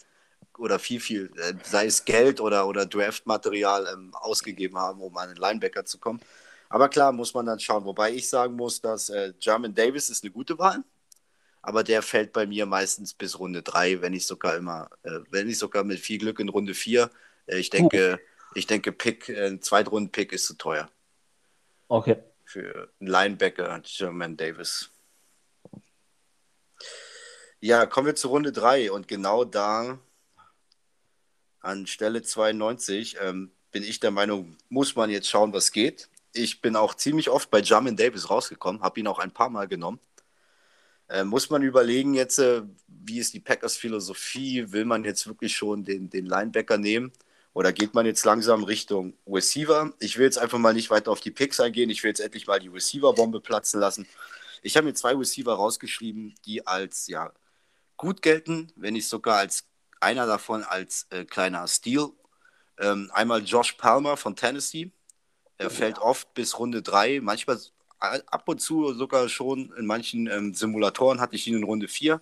[0.56, 5.30] oder viel, viel, äh, sei es Geld oder, oder Draft-Material ähm, ausgegeben haben, um an
[5.30, 6.20] den Linebacker zu kommen.
[6.68, 7.84] Aber klar, muss man dann schauen.
[7.84, 10.84] Wobei ich sagen muss, dass äh, German Davis ist eine gute Wahl,
[11.62, 15.48] aber der fällt bei mir meistens bis Runde 3, wenn ich sogar immer, äh, wenn
[15.48, 17.10] ich sogar mit viel Glück in Runde 4.
[17.46, 18.52] Äh, ich denke, oh.
[18.54, 20.88] ich denke, Pick, äh, ein Zweitrunden-Pick ist zu teuer.
[21.88, 22.16] Okay
[22.48, 24.90] für einen Linebacker, Jermaine Davis.
[27.60, 29.98] Ja, kommen wir zu Runde 3 und genau da
[31.60, 36.08] an Stelle 92 ähm, bin ich der Meinung, muss man jetzt schauen, was geht.
[36.32, 39.68] Ich bin auch ziemlich oft bei Jamin Davis rausgekommen, habe ihn auch ein paar Mal
[39.68, 40.00] genommen.
[41.08, 44.70] Äh, muss man überlegen jetzt, äh, wie ist die Packers Philosophie?
[44.72, 47.12] Will man jetzt wirklich schon den, den Linebacker nehmen?
[47.54, 49.92] Oder geht man jetzt langsam Richtung Receiver?
[50.00, 51.90] Ich will jetzt einfach mal nicht weiter auf die Picks eingehen.
[51.90, 54.06] Ich will jetzt endlich mal die Receiver-Bombe platzen lassen.
[54.62, 57.32] Ich habe mir zwei Receiver rausgeschrieben, die als ja
[57.96, 59.64] gut gelten, wenn nicht sogar als
[60.00, 62.10] einer davon als äh, kleiner Steal.
[62.78, 64.92] Ähm, einmal Josh Palmer von Tennessee.
[65.56, 67.58] Er fällt oft bis Runde 3, manchmal
[68.00, 72.20] ab und zu sogar schon in manchen ähm, Simulatoren hatte ich ihn in Runde 4.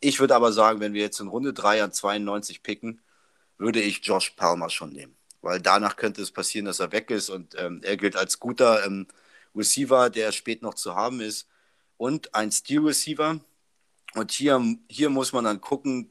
[0.00, 3.00] Ich würde aber sagen, wenn wir jetzt in Runde 3 an 92 picken,
[3.58, 5.16] würde ich Josh Palmer schon nehmen.
[5.42, 8.84] Weil danach könnte es passieren, dass er weg ist und ähm, er gilt als guter
[8.86, 9.06] ähm,
[9.54, 11.48] Receiver, der spät noch zu haben ist
[11.96, 13.40] und ein Steel Receiver.
[14.14, 16.10] Und hier, hier muss man dann gucken,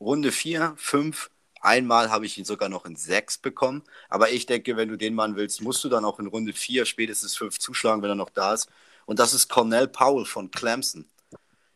[0.00, 1.30] Runde 4, 5,
[1.64, 3.82] einmal habe ich ihn sogar noch in 6 bekommen.
[4.08, 6.84] Aber ich denke, wenn du den Mann willst, musst du dann auch in Runde 4,
[6.86, 8.68] spätestens 5 zuschlagen, wenn er noch da ist.
[9.06, 11.06] Und das ist Cornell Powell von Clemson,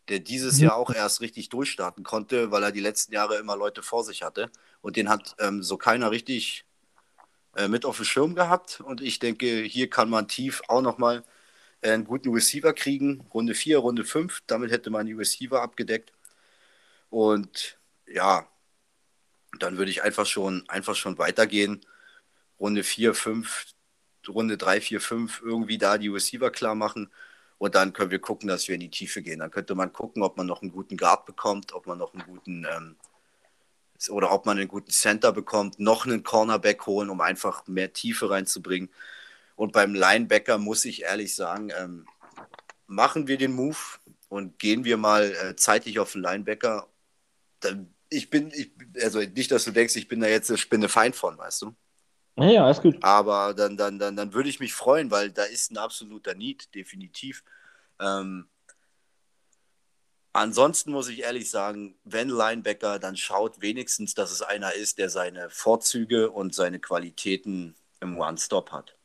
[0.09, 0.65] der dieses mhm.
[0.65, 4.23] Jahr auch erst richtig durchstarten konnte, weil er die letzten Jahre immer Leute vor sich
[4.23, 4.51] hatte.
[4.81, 6.65] Und den hat ähm, so keiner richtig
[7.57, 8.81] äh, mit auf dem Schirm gehabt.
[8.81, 11.25] Und ich denke, hier kann man tief auch nochmal
[11.81, 13.27] äh, einen guten Receiver kriegen.
[13.35, 14.43] Runde 4, Runde 5.
[14.47, 16.13] Damit hätte man die Receiver abgedeckt.
[17.11, 18.49] Und ja,
[19.59, 21.81] dann würde ich einfach schon, einfach schon weitergehen.
[22.61, 23.67] Runde 4, 5,
[24.29, 27.11] Runde 3, 4, 5 irgendwie da die Receiver klar machen.
[27.59, 29.41] Und dann können wir gucken, dass wir in die Tiefe gehen.
[29.41, 32.25] Dann könnte man gucken, ob man noch einen guten Guard bekommt, ob man noch einen
[32.25, 32.97] guten ähm,
[34.11, 38.31] oder ob man einen guten Center bekommt, noch einen Cornerback holen, um einfach mehr Tiefe
[38.31, 38.91] reinzubringen.
[39.57, 42.07] Und beim Linebacker muss ich ehrlich sagen, ähm,
[42.87, 43.77] machen wir den Move
[44.29, 46.87] und gehen wir mal äh, zeitig auf den Linebacker.
[48.09, 51.17] Ich bin, ich, also nicht, dass du denkst, ich bin da jetzt eine Spinne Feind
[51.17, 51.75] von, weißt du?
[52.37, 52.97] Ja, ja, ist gut.
[53.03, 56.73] Aber dann, dann, dann, dann würde ich mich freuen, weil da ist ein absoluter Need,
[56.75, 57.43] definitiv.
[58.01, 58.49] Ähm,
[60.33, 65.11] ansonsten muss ich ehrlich sagen, wenn Linebacker, dann schaut wenigstens, dass es einer ist, der
[65.11, 68.97] seine Vorzüge und seine Qualitäten im One-Stop hat.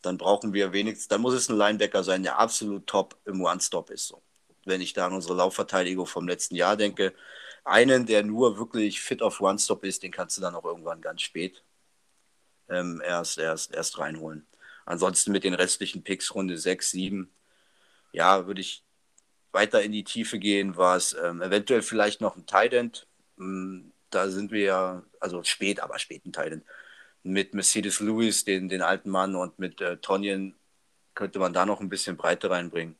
[0.00, 3.90] Dann brauchen wir wenigstens, dann muss es ein Linebacker sein, der absolut top im One-Stop
[3.90, 4.06] ist.
[4.06, 4.22] So.
[4.64, 7.14] Wenn ich da an unsere Laufverteidigung vom letzten Jahr denke,
[7.68, 11.22] einen, der nur wirklich fit auf One-Stop ist, den kannst du dann auch irgendwann ganz
[11.22, 11.64] spät
[12.68, 14.46] ähm, erst, erst, erst reinholen.
[14.84, 17.30] Ansonsten mit den restlichen Picks Runde 6, 7,
[18.12, 18.84] ja, würde ich
[19.52, 23.06] weiter in die Tiefe gehen, war es ähm, eventuell vielleicht noch ein Tident.
[23.36, 26.64] Hm, da sind wir ja, also spät, aber späten Tident.
[27.22, 30.54] Mit Mercedes Lewis, den, den alten Mann, und mit äh, Tonjen
[31.14, 32.96] könnte man da noch ein bisschen Breite reinbringen.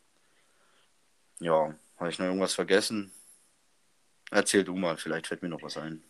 [1.39, 3.13] Ja, habe ich noch irgendwas vergessen?
[4.31, 6.03] Erzähl du mal, vielleicht fällt mir noch was ein.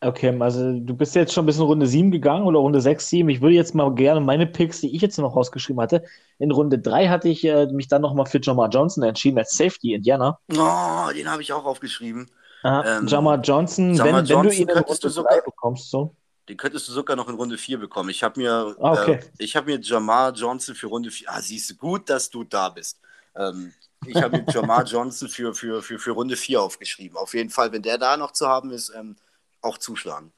[0.00, 3.28] Okay, also du bist jetzt schon ein bisschen Runde 7 gegangen oder Runde 6, 7.
[3.30, 6.04] Ich würde jetzt mal gerne meine Picks, die ich jetzt noch rausgeschrieben hatte.
[6.38, 9.94] In Runde 3 hatte ich äh, mich dann nochmal für Jamar Johnson entschieden als Safety
[9.94, 10.38] Indiana.
[10.52, 12.30] Oh, den habe ich auch aufgeschrieben.
[12.62, 15.90] Ähm, Jamar Johnson, Jamar wenn, Johnson wenn du ihn in Runde du sogar- 3 bekommst,
[15.90, 16.14] so.
[16.48, 18.10] Den könntest du sogar noch in Runde 4 bekommen.
[18.10, 19.12] Ich habe mir, Ah, okay.
[19.14, 21.28] äh, ich habe mir Jamar Johnson für Runde 4.
[21.30, 23.00] Ah, siehst du, gut, dass du da bist.
[23.34, 23.72] Ähm,
[24.08, 27.16] ich habe Jamar Johnson für, für, für, für Runde 4 aufgeschrieben.
[27.16, 29.16] Auf jeden Fall, wenn der da noch zu haben ist, ähm,
[29.60, 30.32] auch zuschlagen.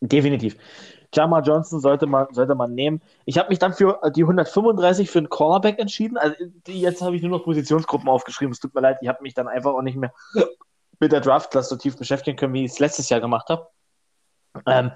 [0.00, 0.56] Definitiv.
[1.14, 3.02] Jamar Johnson sollte man, sollte man nehmen.
[3.26, 6.16] Ich habe mich dann für die 135 für einen Cornerback entschieden.
[6.16, 6.34] Also
[6.66, 8.52] jetzt habe ich nur noch Positionsgruppen aufgeschrieben.
[8.52, 10.12] Es tut mir leid, ich habe mich dann einfach auch nicht mehr
[11.00, 13.68] mit der Draft-Class so tief beschäftigen können, wie ich es letztes Jahr gemacht habe.
[14.66, 14.92] Ähm,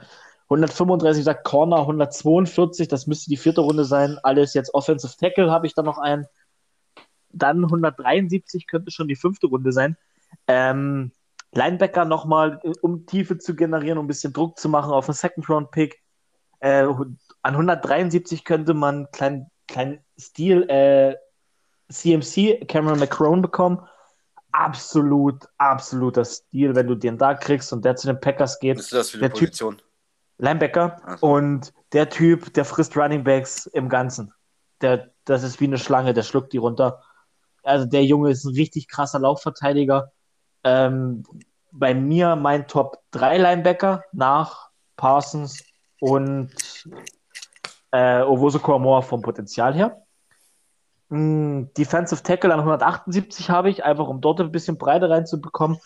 [0.49, 4.19] 135 sagt Corner, 142, das müsste die vierte Runde sein.
[4.23, 6.27] Alles jetzt Offensive Tackle habe ich dann noch einen.
[7.31, 9.97] Dann 173 könnte schon die fünfte Runde sein.
[10.47, 11.13] Ähm,
[11.53, 16.03] Linebacker nochmal, um Tiefe zu generieren, um ein bisschen Druck zu machen auf einen Second-Round-Pick.
[16.61, 21.17] Äh, an 173 könnte man kleinen klein Stil äh,
[21.89, 23.81] CMC, Cameron McCrone bekommen.
[24.53, 28.79] Absolut, absoluter Stil, wenn du den da kriegst und der zu den Packers geht.
[28.79, 29.83] Was ist das für eine Typ- Position?
[30.39, 31.27] Linebacker Ach so.
[31.27, 34.33] und der Typ, der frisst Running Backs im Ganzen.
[34.83, 37.03] Der, das ist wie eine Schlange, der schluckt die runter.
[37.67, 40.13] Also der Junge ist ein richtig krasser Laufverteidiger.
[40.65, 41.25] Ähm,
[41.73, 45.65] bei mir mein Top 3 Linebacker nach Parsons
[46.01, 46.51] und
[47.91, 50.03] äh, Owosu Moore vom Potenzial her.
[51.09, 55.79] Mm, Defensive Tackle an 178 habe ich, einfach um dort ein bisschen Breite reinzubekommen.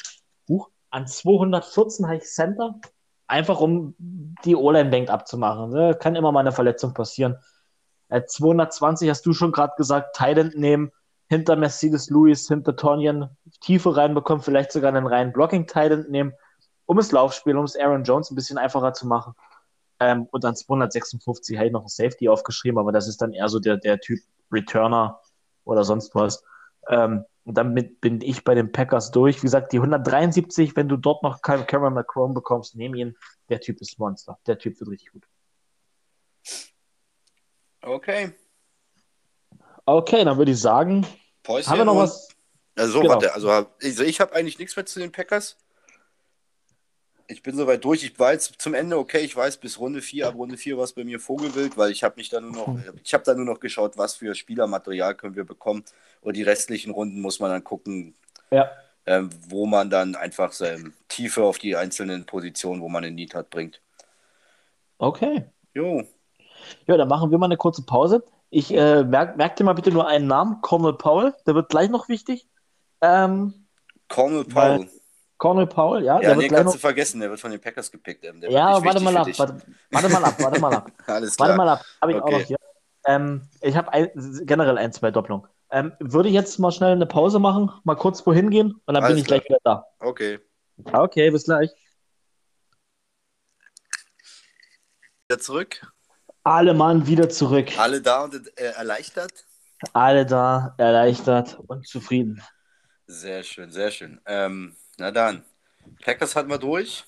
[0.48, 2.74] Huch, an 214 habe ich Center,
[3.26, 3.94] einfach um
[4.44, 5.70] die O-Line-Bank abzumachen.
[5.70, 5.94] Ne?
[5.94, 7.36] Kann immer mal eine Verletzung passieren.
[8.08, 10.90] Äh, 220 hast du schon gerade gesagt, Tident nehmen,
[11.30, 16.32] hinter Mercedes Lewis, hinter Tonyan Tiefe reinbekommen, vielleicht sogar einen reinen Blocking-Tident nehmen,
[16.86, 19.34] um das Laufspiel, um es Aaron Jones ein bisschen einfacher zu machen.
[20.00, 23.48] Ähm, und dann 256 habe ich noch ein Safety aufgeschrieben, aber das ist dann eher
[23.48, 24.18] so der, der Typ
[24.50, 25.20] Returner
[25.64, 26.42] oder sonst was.
[26.88, 29.36] Ähm, und damit bin ich bei den Packers durch.
[29.36, 33.16] Wie gesagt, die 173, wenn du dort noch keinen Cameron McCrone bekommst, nehm ihn.
[33.48, 34.36] Der Typ ist Monster.
[34.46, 35.26] Der Typ wird richtig gut.
[37.82, 38.34] Okay.
[39.86, 41.06] Okay, dann würde ich sagen,
[41.42, 42.28] Päuschen haben wir noch was?
[42.76, 43.14] Also, so, Genau.
[43.14, 45.56] warte, also, also ich habe eigentlich nichts mehr zu den Packers.
[47.26, 48.02] Ich bin soweit durch.
[48.02, 49.20] Ich war jetzt zum Ende okay.
[49.20, 52.02] Ich weiß, bis Runde 4, ab Runde 4 war es bei mir Vogelwild, weil ich
[52.02, 55.36] habe mich dann nur noch, ich habe dann nur noch geschaut, was für Spielermaterial können
[55.36, 55.84] wir bekommen.
[56.22, 58.14] Und die restlichen Runden muss man dann gucken,
[58.50, 58.70] Ja,
[59.06, 63.34] ähm, wo man dann einfach seine Tiefe auf die einzelnen Positionen, wo man den Need
[63.34, 63.80] hat, bringt.
[64.98, 65.44] okay.
[65.72, 66.02] Jo,
[66.86, 68.24] Ja, dann machen wir mal eine kurze Pause.
[68.50, 71.88] Ich äh, merk, merk dir mal bitte nur einen Namen, Cornel Powell, der wird gleich
[71.88, 72.48] noch wichtig.
[73.00, 73.66] Ähm,
[74.08, 74.88] Cornel Powell.
[75.38, 76.72] Cornel Powell, ja, Ja, der den kannst noch.
[76.74, 78.24] du vergessen, der wird von den Packers gepickt.
[78.24, 80.92] ähm, Ja, warte mal ab, warte, warte mal ab, warte mal ab.
[81.06, 81.48] Alles klar.
[81.48, 82.38] Warte mal ab, habe ich auch Okay.
[82.40, 82.56] noch hier.
[83.06, 84.10] Ähm, ich habe ein,
[84.44, 85.46] generell ein, zwei Doppelungen.
[85.70, 89.04] Ähm, würde ich jetzt mal schnell eine Pause machen, mal kurz wohin gehen und dann
[89.04, 89.38] Alles bin ich klar.
[89.38, 89.86] gleich wieder da.
[90.00, 90.40] Okay.
[90.92, 91.70] Okay, bis gleich.
[95.28, 95.80] Wieder zurück.
[96.42, 97.78] Alle Mann wieder zurück.
[97.78, 99.44] Alle da und äh, erleichtert.
[99.92, 102.42] Alle da, erleichtert und zufrieden.
[103.06, 104.20] Sehr schön, sehr schön.
[104.26, 105.44] Ähm, na dann,
[106.02, 107.04] Packers hatten wir durch.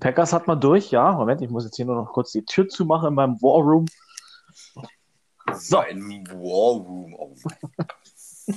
[0.00, 1.12] Packers hat man durch, ja.
[1.12, 3.86] Moment, ich muss jetzt hier nur noch kurz die Tür zumachen in meinem War Room.
[5.54, 5.78] So.
[5.78, 7.14] Ein War Room.
[7.14, 7.36] Oh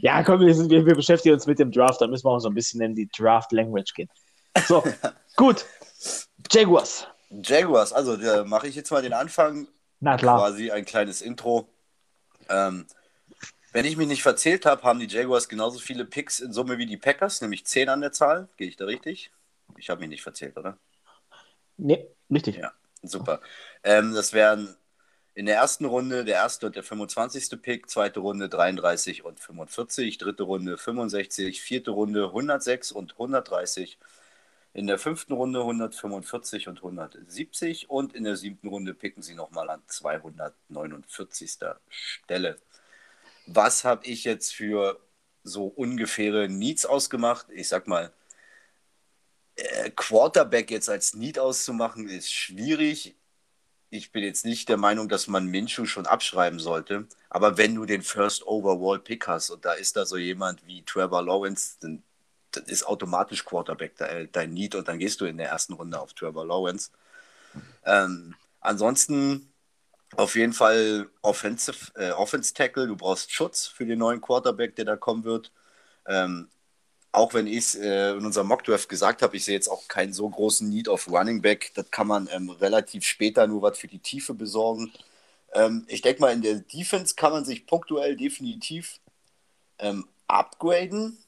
[0.00, 2.38] ja, komm, wir, sind, wir, wir, beschäftigen uns mit dem Draft, da müssen wir auch
[2.38, 4.08] so ein bisschen in die Draft-Language gehen.
[4.66, 4.84] So,
[5.36, 5.64] gut.
[6.50, 7.06] Jaguars.
[7.30, 9.68] Jaguars, also da mache ich jetzt mal den Anfang.
[10.00, 10.38] Na klar.
[10.38, 11.68] Quasi ein kleines Intro.
[12.48, 12.86] Ähm,
[13.72, 16.86] wenn ich mich nicht verzählt habe, haben die Jaguars genauso viele Picks in Summe wie
[16.86, 18.48] die Packers, nämlich 10 an der Zahl.
[18.56, 19.30] Gehe ich da richtig?
[19.78, 20.76] Ich habe mich nicht verzählt, oder?
[21.76, 22.56] Nee, richtig.
[22.56, 23.40] Ja, super.
[23.84, 24.76] Ähm, das wären
[25.34, 27.62] in der ersten Runde der erste und der 25.
[27.62, 33.98] Pick, zweite Runde 33 und 45, dritte Runde 65, vierte Runde 106 und 130,
[34.72, 39.68] in der fünften Runde 145 und 170 und in der siebten Runde picken sie nochmal
[39.70, 41.58] an 249.
[41.88, 42.56] Stelle.
[43.46, 45.00] Was habe ich jetzt für
[45.42, 47.46] so ungefähre Needs ausgemacht?
[47.50, 48.12] Ich sag mal,
[49.56, 53.16] äh, Quarterback jetzt als Need auszumachen, ist schwierig.
[53.90, 57.08] Ich bin jetzt nicht der Meinung, dass man Minshu schon abschreiben sollte.
[57.28, 60.84] Aber wenn du den First Overall Pick hast und da ist da so jemand wie
[60.84, 62.04] Trevor Lawrence, dann
[62.52, 63.94] das ist automatisch Quarterback
[64.32, 66.90] dein Need und dann gehst du in der ersten Runde auf Trevor Lawrence.
[67.84, 69.52] Ähm, ansonsten
[70.16, 74.84] auf jeden Fall Offensive, äh, Offense Tackle, du brauchst Schutz für den neuen Quarterback, der
[74.84, 75.52] da kommen wird.
[76.06, 76.48] Ähm,
[77.12, 80.12] auch wenn ich es äh, in unserem Mockdraft gesagt habe, ich sehe jetzt auch keinen
[80.12, 81.72] so großen Need auf Running Back.
[81.74, 84.92] Das kann man ähm, relativ später nur was für die Tiefe besorgen.
[85.52, 89.00] Ähm, ich denke mal, in der Defense kann man sich punktuell definitiv
[89.78, 91.18] ähm, upgraden.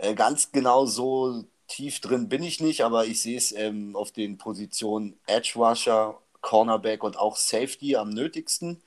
[0.00, 4.12] Äh, ganz genau so tief drin bin ich nicht, aber ich sehe es ähm, auf
[4.12, 8.82] den Positionen Edge Rusher, Cornerback und auch Safety am nötigsten.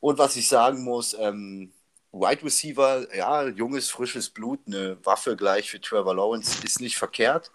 [0.00, 1.72] Und was ich sagen muss, ähm,
[2.12, 7.52] Wide Receiver, ja, junges, frisches Blut, eine Waffe gleich für Trevor Lawrence ist nicht verkehrt.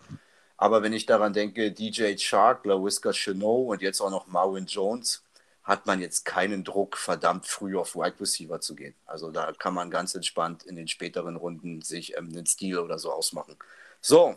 [0.58, 5.24] Aber wenn ich daran denke, DJ Shark, LaWiska Chenot und jetzt auch noch Marvin Jones,
[5.65, 8.93] hat man jetzt keinen Druck, verdammt früh auf Wide Receiver zu gehen.
[9.06, 12.99] Also da kann man ganz entspannt in den späteren Runden sich ähm, einen Stil oder
[12.99, 13.58] so ausmachen.
[13.99, 14.36] So,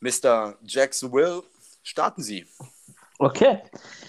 [0.00, 0.56] Mr.
[0.64, 1.42] Jackson Will,
[1.82, 2.46] starten Sie.
[3.18, 3.58] Okay.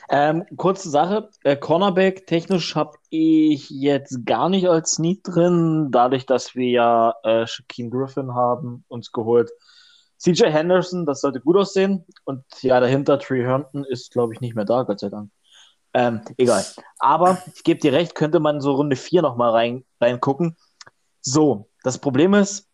[0.09, 1.29] Ähm, kurze Sache.
[1.43, 7.13] Äh, Cornerback technisch habe ich jetzt gar nicht als Need drin, dadurch, dass wir ja
[7.23, 9.51] äh, Shaquem Griffin haben, uns geholt.
[10.17, 12.05] CJ Henderson, das sollte gut aussehen.
[12.23, 15.29] Und ja, dahinter Tree Herndon ist, glaube ich, nicht mehr da, Gott sei Dank.
[15.93, 16.65] Ähm, egal.
[16.99, 20.57] Aber ich gebe dir recht, könnte man so Runde 4 nochmal rein, reingucken.
[21.21, 22.67] So, das Problem ist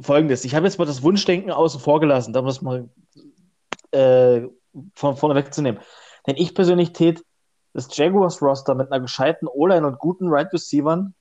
[0.00, 0.44] folgendes.
[0.44, 2.90] Ich habe jetzt mal das Wunschdenken außen vor gelassen, da muss man
[3.92, 4.42] äh,
[4.94, 5.80] von vorne wegzunehmen.
[6.26, 7.24] Denn ich persönlich tät
[7.72, 11.14] das Jaguars-Roster mit einer gescheiten O-Line und guten Right Receivern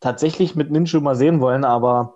[0.00, 2.14] tatsächlich mit Minshew mal sehen wollen, aber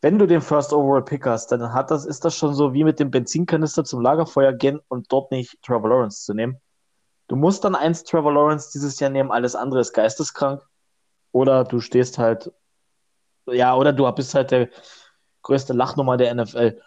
[0.00, 2.84] wenn du den First Overall Pick hast, dann hat das, ist das schon so wie
[2.84, 6.60] mit dem Benzinkanister zum Lagerfeuer gehen und dort nicht Trevor Lawrence zu nehmen.
[7.28, 10.66] Du musst dann eins Trevor Lawrence dieses Jahr nehmen, alles andere ist geisteskrank.
[11.32, 12.50] Oder du stehst halt,
[13.46, 14.70] ja, oder du bist halt der
[15.42, 16.80] größte Lachnummer der NFL.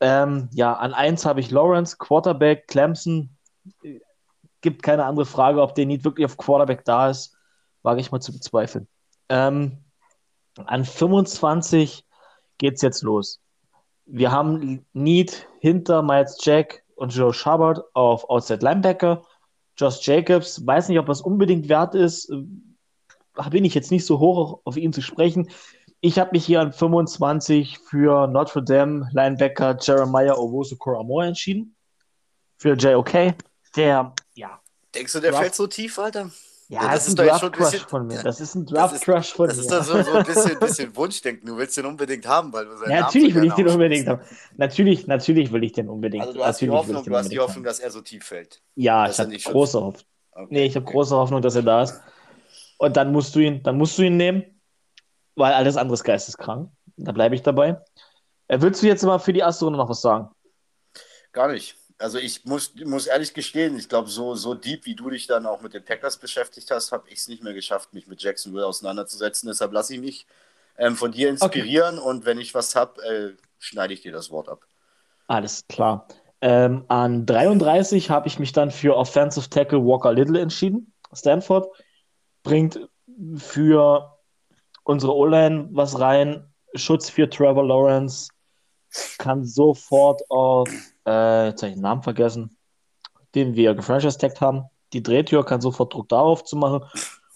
[0.00, 3.36] Ähm, ja, an eins habe ich Lawrence, Quarterback, Clemson.
[4.60, 7.36] Gibt keine andere Frage, ob der Need wirklich auf Quarterback da ist.
[7.82, 8.86] Wage ich mal zu bezweifeln.
[9.28, 9.84] Ähm,
[10.66, 12.04] an 25
[12.58, 13.40] geht es jetzt los.
[14.06, 19.22] Wir haben Need hinter Miles Jack und Joe Shubbard auf Outside Linebacker.
[19.76, 22.32] Josh Jacobs, weiß nicht, ob das unbedingt wert ist.
[23.50, 25.48] Bin ich jetzt nicht so hoch auf ihn zu sprechen.
[26.00, 31.76] Ich habe mich hier an 25 für Notre Dame Linebacker Jeremiah Owusu Koramoa entschieden.
[32.58, 33.34] Für JOK.
[33.76, 34.60] Der, ja.
[34.94, 36.30] Denkst du, der fällt so tief, Alter?
[36.72, 38.22] Ja, das, ist ein Draft-Crush von mir.
[38.22, 39.66] Das ist ein Draft-Crush von das mir.
[39.68, 41.46] Das ist doch so, so ein bisschen, bisschen, Wunschdenken.
[41.46, 44.22] Du willst den unbedingt haben, weil du seinen Ja, natürlich will ich den unbedingt haben.
[44.56, 46.24] Natürlich, natürlich will ich den unbedingt.
[46.24, 48.62] Also du hast, die Hoffnung, du hast die Hoffnung, dass er so tief fällt.
[48.74, 50.06] Ja, ich habe große Hoffnung.
[50.32, 50.94] Okay, nee, ich habe okay.
[50.94, 52.00] große Hoffnung, dass er da ist.
[52.78, 54.44] Und dann musst du ihn, dann musst du ihn nehmen
[55.34, 56.70] weil alles andere ist geisteskrank.
[56.96, 57.80] Da bleibe ich dabei.
[58.48, 60.28] Äh, willst du jetzt mal für die erste Runde noch was sagen?
[61.32, 61.76] Gar nicht.
[62.02, 65.46] Also ich muss, muss ehrlich gestehen, ich glaube, so, so deep, wie du dich dann
[65.46, 68.66] auch mit den Packers beschäftigt hast, habe ich es nicht mehr geschafft, mich mit Jacksonville
[68.66, 69.46] auseinanderzusetzen.
[69.48, 70.26] Deshalb lasse ich mich
[70.78, 72.08] ähm, von dir inspirieren okay.
[72.08, 74.66] und wenn ich was habe, äh, schneide ich dir das Wort ab.
[75.28, 76.08] Alles klar.
[76.40, 80.92] Ähm, an 33 habe ich mich dann für Offensive Tackle Walker Little entschieden.
[81.12, 81.68] Stanford
[82.42, 82.80] bringt
[83.36, 84.18] für
[84.82, 88.28] unsere O-Line was rein, Schutz für Trevor Lawrence,
[89.18, 90.68] kann sofort auf,
[91.06, 92.56] äh, jetzt habe ich den Namen vergessen,
[93.34, 94.64] den wir gefranchise-tagged haben.
[94.92, 96.84] Die Drehtür kann sofort Druck darauf zu machen.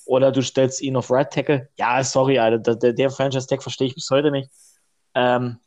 [0.04, 1.68] Oder du stellst ihn auf Right Tackle.
[1.76, 4.50] Ja, sorry, Alter, der, der Franchise-Tag verstehe ich bis heute nicht.
[5.14, 5.58] Ähm,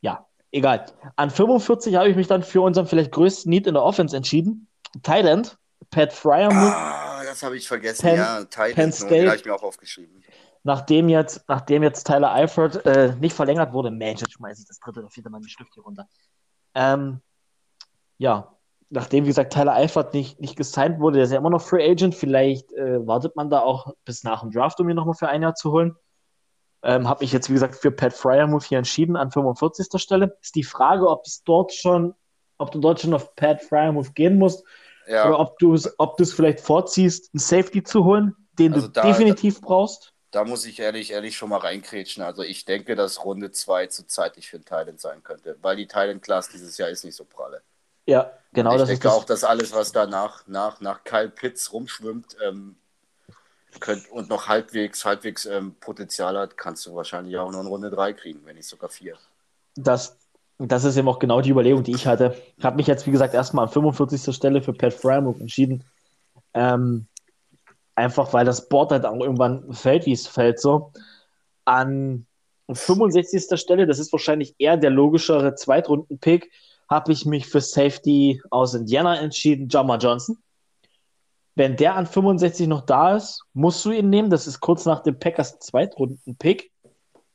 [0.00, 0.86] ja, Egal.
[1.16, 4.68] An 45 habe ich mich dann für unseren vielleicht größten Need in der Offense entschieden.
[5.04, 5.58] End,
[5.90, 6.48] Pat Fryer.
[6.52, 8.02] Ah, das habe ich vergessen.
[8.02, 10.22] Penn, ja, Tight End, den habe ich mir auch aufgeschrieben.
[10.62, 14.78] Nachdem jetzt, nachdem jetzt Tyler Eifert äh, nicht verlängert wurde, Mensch, jetzt schmeiße ich das
[14.78, 16.06] dritte oder vierte Mal den Stift hier runter.
[16.74, 17.20] Ähm,
[18.18, 18.56] ja,
[18.90, 21.88] nachdem, wie gesagt, Tyler Eifert nicht, nicht gesigned wurde, der ist ja immer noch Free
[21.88, 25.28] Agent, vielleicht äh, wartet man da auch bis nach dem Draft, um ihn nochmal für
[25.28, 25.96] ein Jahr zu holen.
[26.82, 30.00] Ähm, Habe ich jetzt, wie gesagt, für Pat Fryermuth hier entschieden an 45.
[30.00, 30.36] Stelle.
[30.42, 32.14] Ist die Frage, ob es dort schon,
[32.58, 34.64] ob du dort schon auf Pat Fryermuth gehen musst
[35.06, 35.26] ja.
[35.26, 39.02] oder ob du es ob vielleicht vorziehst, einen Safety zu holen, den also du da,
[39.02, 40.13] definitiv da, brauchst.
[40.34, 42.20] Da muss ich ehrlich, ehrlich schon mal reinkrätschen.
[42.24, 45.86] Also ich denke, dass Runde 2 zu zeitig für einen Thailand sein könnte, weil die
[45.86, 47.62] Thailand-Class dieses Jahr ist nicht so pralle.
[48.06, 48.74] Ja, genau.
[48.74, 52.74] Und ich denke auch, dass alles, was danach nach, nach Kyle Pitts rumschwimmt, ähm,
[53.78, 57.90] könnt, und noch halbwegs, halbwegs ähm, Potenzial hat, kannst du wahrscheinlich auch noch in Runde
[57.90, 59.16] 3 kriegen, wenn nicht sogar 4.
[59.76, 60.16] Das,
[60.58, 62.36] das ist eben auch genau die Überlegung, die ich hatte.
[62.56, 64.34] Ich habe mich jetzt, wie gesagt, erstmal an 45.
[64.34, 65.84] Stelle für Pat Fryermuth entschieden.
[66.54, 67.06] Ähm,
[67.94, 70.92] einfach weil das Board halt auch irgendwann fällt, wie es fällt, so.
[71.64, 72.26] An
[72.70, 73.58] 65.
[73.60, 76.50] Stelle, das ist wahrscheinlich eher der logischere Zweitrunden-Pick,
[76.88, 80.38] habe ich mich für Safety aus Indiana entschieden, Jama Johnson.
[81.54, 84.28] Wenn der an 65 noch da ist, musst du ihn nehmen.
[84.28, 86.72] Das ist kurz nach dem Packers Zweitrunden-Pick.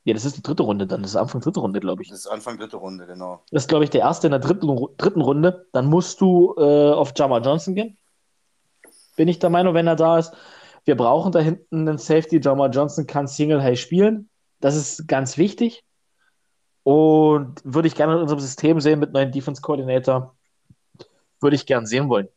[0.04, 1.02] Ja, das ist die dritte Runde dann.
[1.02, 2.10] Das ist Anfang dritte Runde, glaube ich.
[2.10, 3.44] Das ist Anfang dritte Runde, genau.
[3.52, 5.68] Das ist, glaube ich, der erste in der dritten, dritten Runde.
[5.72, 7.98] Dann musst du äh, auf Jama Johnson gehen.
[9.20, 10.32] Bin ich der Meinung, wenn er da ist.
[10.86, 12.40] Wir brauchen da hinten einen Safety.
[12.42, 14.30] Jama Johnson kann Single High spielen.
[14.62, 15.84] Das ist ganz wichtig.
[16.84, 20.38] Und würde ich gerne in unserem System sehen mit neuen Defense Coordinator.
[21.42, 22.30] Würde ich gern sehen wollen.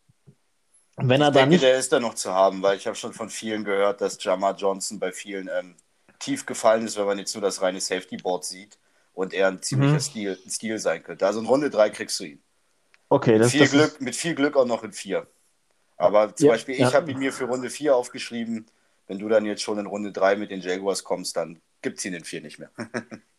[0.96, 1.62] Wenn ich er denke, nicht...
[1.62, 4.56] der ist da noch zu haben, weil ich habe schon von vielen gehört, dass Jamar
[4.56, 5.76] Johnson bei vielen ähm,
[6.18, 8.76] tief gefallen ist, wenn man jetzt nur das reine Safety Board sieht
[9.12, 10.00] und er ein ziemlicher mhm.
[10.00, 11.26] Stil, Stil sein könnte.
[11.26, 12.42] Also in Runde 3 kriegst du ihn.
[13.08, 14.00] Okay, das, mit, viel das Glück, ist...
[14.00, 15.28] mit viel Glück auch noch in 4.
[16.02, 18.66] Aber zum ja, Beispiel, ich habe ihn mir für Runde 4 aufgeschrieben.
[19.06, 22.04] Wenn du dann jetzt schon in Runde 3 mit den Jaguars kommst, dann gibt es
[22.04, 22.70] ihn in 4 nicht mehr.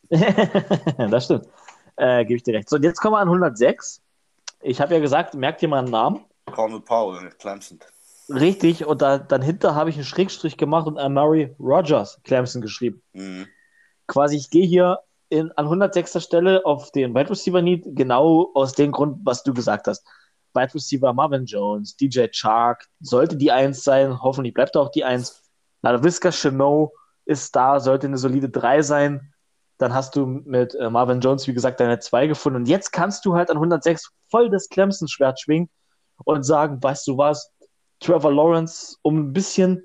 [1.09, 1.47] das stimmt.
[1.95, 2.69] Äh, Gebe ich dir recht.
[2.69, 4.01] So, jetzt kommen wir an 106.
[4.61, 6.25] Ich habe ja gesagt, merkt ihr mal einen Namen?
[6.45, 7.79] Cornel Powell, Clemson.
[8.29, 13.01] Richtig, und da, dann hinter habe ich einen Schrägstrich gemacht und Murray Rogers Clemson geschrieben.
[13.11, 13.47] Mhm.
[14.07, 14.99] Quasi, ich gehe hier
[15.29, 16.23] in, an 106.
[16.23, 20.05] Stelle auf den Wide Receiver Need, genau aus dem Grund, was du gesagt hast.
[20.53, 25.43] Wide Receiver Marvin Jones, DJ Chark, sollte die Eins sein, hoffentlich bleibt auch die Eins.
[25.81, 26.91] Ladaviska Chanot
[27.25, 29.33] ist da, sollte eine solide 3 sein.
[29.77, 32.57] Dann hast du mit äh, Marvin Jones, wie gesagt, deine 2 gefunden.
[32.57, 35.69] Und jetzt kannst du halt an 106 voll das Clemson-Schwert schwingen
[36.23, 37.51] und sagen, weißt du was,
[37.99, 39.83] Trevor Lawrence, um ein bisschen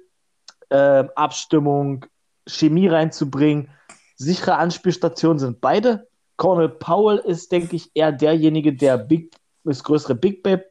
[0.71, 2.05] äh, Abstimmung,
[2.47, 3.71] Chemie reinzubringen.
[4.17, 6.09] Sichere Anspielstationen sind beide.
[6.37, 9.35] Cornel Powell ist, denke ich, eher derjenige, der Big,
[9.69, 10.63] das größere Big Play,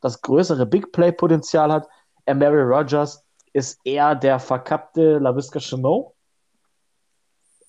[0.00, 1.88] das größere Big Play Potenzial hat.
[2.26, 6.14] Mary Rogers ist eher der verkappte LaVisca Cheneau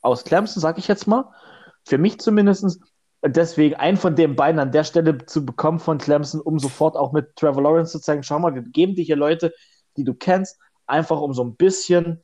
[0.01, 1.31] aus Clemson, sag ich jetzt mal.
[1.83, 2.79] Für mich zumindest
[3.25, 7.11] deswegen einen von den beiden an der Stelle zu bekommen von Clemson, um sofort auch
[7.11, 9.53] mit Trevor Lawrence zu zeigen, schau mal, wir geben dir hier Leute,
[9.97, 12.23] die du kennst, einfach um so ein bisschen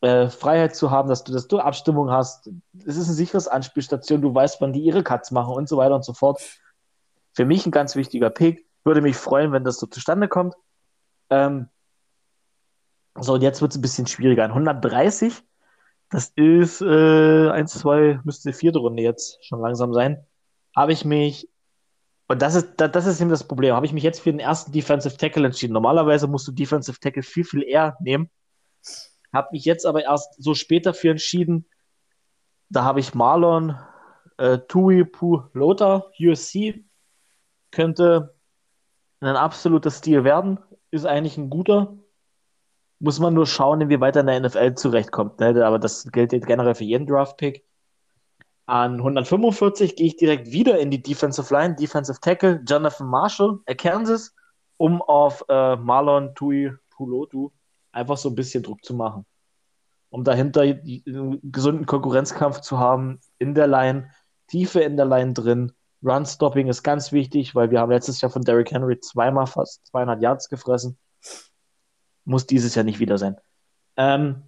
[0.00, 2.50] äh, Freiheit zu haben, dass du, dass du Abstimmung hast.
[2.86, 5.94] Es ist ein sicheres Anspielstation, du weißt, wann die ihre Cuts machen und so weiter
[5.94, 6.40] und so fort.
[7.34, 8.66] Für mich ein ganz wichtiger Pick.
[8.84, 10.54] Würde mich freuen, wenn das so zustande kommt.
[11.30, 11.68] Ähm,
[13.14, 14.44] so, und jetzt wird es ein bisschen schwieriger.
[14.44, 15.42] 130
[16.12, 20.22] das ist äh, 1, 2, müsste die vierte Runde jetzt schon langsam sein.
[20.76, 21.48] Habe ich mich,
[22.28, 24.72] und das ist, das ist eben das Problem, habe ich mich jetzt für den ersten
[24.72, 25.72] Defensive Tackle entschieden.
[25.72, 28.30] Normalerweise musst du Defensive Tackle viel, viel eher nehmen.
[29.32, 31.66] Habe mich jetzt aber erst so später dafür entschieden.
[32.68, 33.78] Da habe ich Marlon
[34.36, 36.84] äh, Tui Pu Lota, USC.
[37.72, 38.36] Könnte
[39.20, 40.60] ein absoluter Stil werden.
[40.92, 41.96] Ist eigentlich ein guter
[43.02, 45.40] muss man nur schauen, inwieweit er in der NFL zurechtkommt.
[45.40, 45.66] Ne?
[45.66, 47.64] Aber das gilt generell für jeden Draft-Pick.
[48.66, 54.36] An 145 gehe ich direkt wieder in die Defensive Line, Defensive Tackle, Jonathan Marshall, Kansas,
[54.76, 57.50] um auf äh, Marlon Tui Pulotu
[57.90, 59.26] einfach so ein bisschen Druck zu machen.
[60.08, 64.12] Um dahinter einen gesunden Konkurrenzkampf zu haben in der Line,
[64.46, 65.72] Tiefe in der Line drin.
[66.02, 70.20] Run-Stopping ist ganz wichtig, weil wir haben letztes Jahr von Derrick Henry zweimal fast 200
[70.20, 70.98] Yards gefressen.
[72.24, 73.36] Muss dieses Jahr nicht wieder sein.
[73.96, 74.42] Ähm,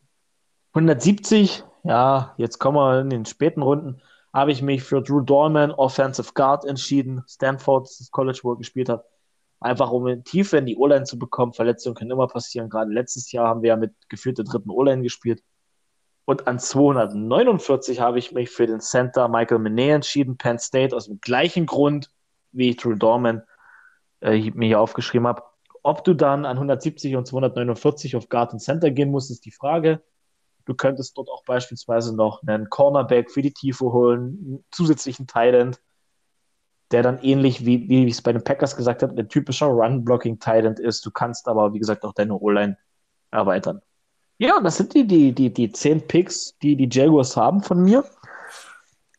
[0.73, 4.01] 170, ja, jetzt kommen wir in den späten Runden,
[4.33, 7.23] habe ich mich für Drew Dorman, Offensive Guard, entschieden.
[7.29, 9.05] Stanford, das College, wo er gespielt hat.
[9.61, 11.53] Einfach um eine Tiefe in die O-Line zu bekommen.
[11.53, 12.69] Verletzungen können immer passieren.
[12.69, 15.43] Gerade letztes Jahr haben wir ja mit geführter dritten O-Line gespielt.
[16.27, 21.07] Und an 249 habe ich mich für den Center Michael Menet entschieden, Penn State, aus
[21.07, 22.11] dem gleichen Grund,
[22.53, 23.43] wie ich Drew Dorman
[24.21, 25.43] äh, mir hier aufgeschrieben habe.
[25.83, 29.51] Ob du dann an 170 und 249 auf Guard und Center gehen musst, ist die
[29.51, 30.03] Frage.
[30.65, 35.83] Du könntest dort auch beispielsweise noch einen Cornerback für die Tiefe holen, einen zusätzlichen Thailand,
[36.91, 40.81] der dann ähnlich wie, wie ich es bei den Packers gesagt habe, ein typischer Run-Blocking-Thailand
[40.81, 41.05] ist.
[41.05, 42.79] Du kannst aber, wie gesagt, auch deine O-Line
[43.31, 43.83] erweitern.
[44.39, 48.05] Ja, das sind die, die, die, die zehn Picks, die die Jaguars haben von mir.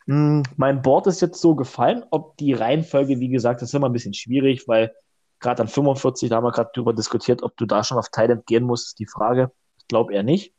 [0.08, 2.04] Hm, mein Board ist jetzt so gefallen.
[2.12, 4.94] Ob die Reihenfolge, wie gesagt, ist immer ein bisschen schwierig, weil
[5.40, 8.46] gerade an 45, da haben wir gerade darüber diskutiert, ob du da schon auf Thailand
[8.46, 9.52] gehen musst, ist die Frage.
[9.78, 10.54] Ich glaube eher nicht.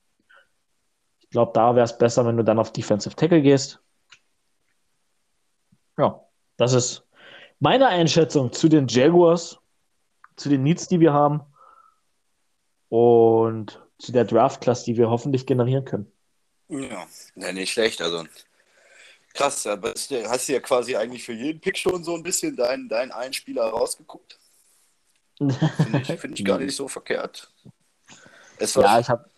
[1.21, 3.81] Ich glaube, da wäre es besser, wenn du dann auf Defensive Tackle gehst.
[5.99, 6.21] Ja,
[6.57, 7.07] das ist
[7.59, 9.59] meine Einschätzung zu den Jaguars,
[10.37, 11.43] zu den Needs, die wir haben.
[12.89, 16.13] Und zu der Draft-Class, die wir hoffentlich generieren können.
[16.69, 18.03] Ja, ja nicht schlecht.
[18.03, 18.25] Also
[19.35, 22.89] krass, aber hast du ja quasi eigentlich für jeden Pick schon so ein bisschen deinen,
[22.89, 24.39] deinen einen Spieler rausgeguckt.
[25.39, 27.51] Finde ich, find ich gar nicht so verkehrt.
[28.59, 29.31] ja, ich habe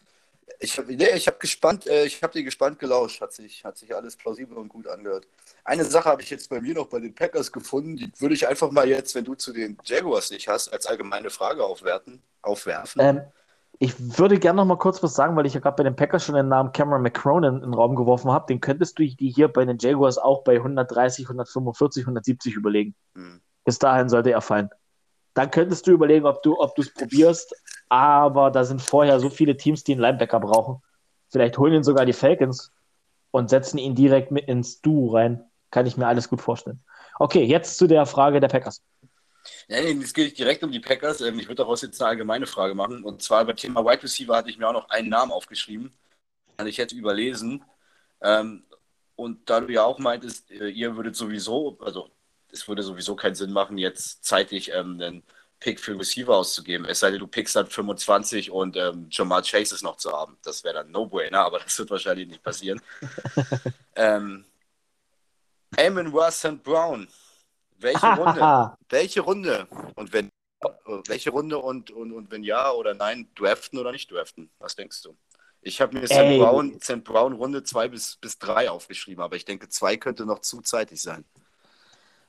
[0.61, 3.95] ich habe nee, hab gespannt, äh, ich habe dir gespannt gelauscht, hat sich, hat sich
[3.95, 5.27] alles plausibel und gut angehört.
[5.65, 8.49] Eine Sache habe ich jetzt bei mir noch bei den Packers gefunden, die würde ich
[8.49, 13.01] einfach mal jetzt, wenn du zu den Jaguars nicht hast, als allgemeine Frage aufwerten, aufwerfen.
[13.01, 13.21] Ähm,
[13.81, 16.24] ich würde gerne noch mal kurz was sagen, weil ich ja gerade bei den Packers
[16.24, 18.47] schon den Namen Cameron McCronin in den Raum geworfen habe.
[18.47, 22.95] Den könntest du dir hier bei den Jaguars auch bei 130, 145, 170 überlegen.
[23.14, 23.41] Hm.
[23.64, 24.70] Bis dahin sollte er fallen.
[25.35, 27.55] Dann könntest du überlegen, ob du es probierst.
[27.89, 30.83] Aber da sind vorher so viele Teams, die einen Linebacker brauchen.
[31.31, 32.72] Vielleicht holen ihn sogar die Falcons
[33.31, 35.45] und setzen ihn direkt mit ins Duo rein.
[35.70, 36.83] Kann ich mir alles gut vorstellen.
[37.18, 38.83] Okay, jetzt zu der Frage der Packers.
[39.69, 41.21] Ja, nee, es geht direkt um die Packers.
[41.21, 43.05] Ähm, ich würde daraus jetzt eine allgemeine Frage machen.
[43.05, 45.93] Und zwar beim Thema Wide Receiver hatte ich mir auch noch einen Namen aufgeschrieben.
[46.57, 47.65] Kann ich jetzt überlesen.
[48.21, 48.65] Ähm,
[49.17, 52.11] und da du ja auch meintest, äh, ihr würdet sowieso, also
[52.53, 55.23] es würde sowieso keinen Sinn machen, jetzt zeitig ähm, einen
[55.61, 56.87] Pick für Receiver auszugeben.
[56.87, 60.39] Es sei denn, du pickst dann 25 und ähm, Jamal Chase ist noch zu haben.
[60.43, 62.81] Das wäre dann No-Brainer, aber das wird wahrscheinlich nicht passieren.
[63.97, 64.45] ähm,
[65.77, 66.63] Amon Ross St.
[66.63, 67.09] Brown
[67.79, 68.76] welche Runde?
[68.89, 69.68] welche Runde?
[69.95, 70.31] Und wenn
[71.07, 74.51] welche Runde und, und, und wenn ja oder nein, draften oder nicht draften?
[74.59, 75.16] Was denkst du?
[75.61, 76.39] Ich habe mir St.
[76.39, 77.05] Brown, St.
[77.05, 81.01] Brown Runde 2 bis, bis 3 aufgeschrieben, aber ich denke, 2 könnte noch zu zeitig
[81.03, 81.24] sein.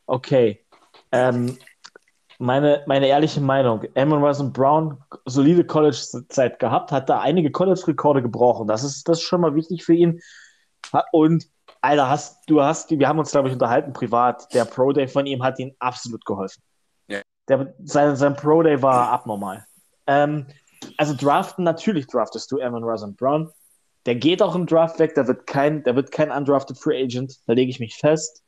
[0.06, 0.66] Okay.
[1.12, 1.58] Ähm,
[2.39, 8.68] meine, meine ehrliche Meinung, Amon Russell Brown, solide College-Zeit gehabt, hat da einige College-Rekorde gebrochen.
[8.68, 10.22] Das ist, das ist schon mal wichtig für ihn.
[11.12, 11.47] Und
[11.82, 14.54] Alter, hast, du hast, wir haben uns, glaube ich, unterhalten privat.
[14.54, 16.62] Der Pro Day von ihm hat ihm absolut geholfen.
[17.08, 17.22] Ja.
[17.48, 19.66] Der, sein, sein Pro Day war abnormal.
[20.08, 20.48] Ähm,
[20.98, 23.52] also draften, natürlich draftest du Evan Rosen Brown.
[24.06, 27.36] Der geht auch im Draft weg, der wird kein, der wird kein undrafted Free Agent,
[27.48, 28.44] da lege ich mich fest.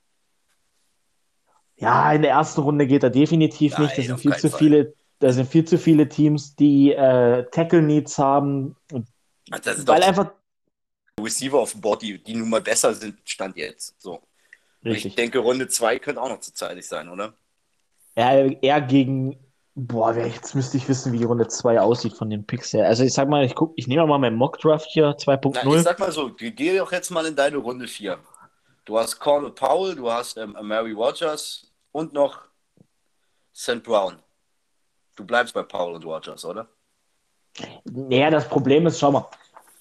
[1.75, 3.97] Ja, in der ersten Runde geht er definitiv Nein, nicht.
[3.97, 4.59] Da sind viel zu Fall.
[4.59, 8.75] viele, da sind viel zu viele Teams, die äh, Tackle Needs haben.
[8.89, 10.31] weil einfach
[11.19, 13.99] Receiver auf dem Board, die, die nun mal besser sind, stand jetzt.
[14.01, 14.21] So.
[14.83, 17.33] Ich denke, Runde 2 könnte auch noch zu zeitig sein, oder?
[18.15, 19.37] Ja, eher gegen.
[19.73, 22.87] Boah, jetzt müsste ich wissen, wie die Runde 2 aussieht von den Picks her.
[22.87, 25.77] Also ich sag mal, ich guck, ich nehme mal meinen Mock-Draft hier 2.0.
[25.77, 28.17] Ich sag mal so, geh doch jetzt mal in deine Runde 4.
[28.83, 32.39] Du hast Cornel Powell, du hast ähm, Mary Rogers und noch
[33.55, 33.81] St.
[33.83, 34.17] Brown.
[35.15, 36.67] Du bleibst bei Powell und Rogers, oder?
[37.85, 39.29] Naja, das Problem ist, schau mal,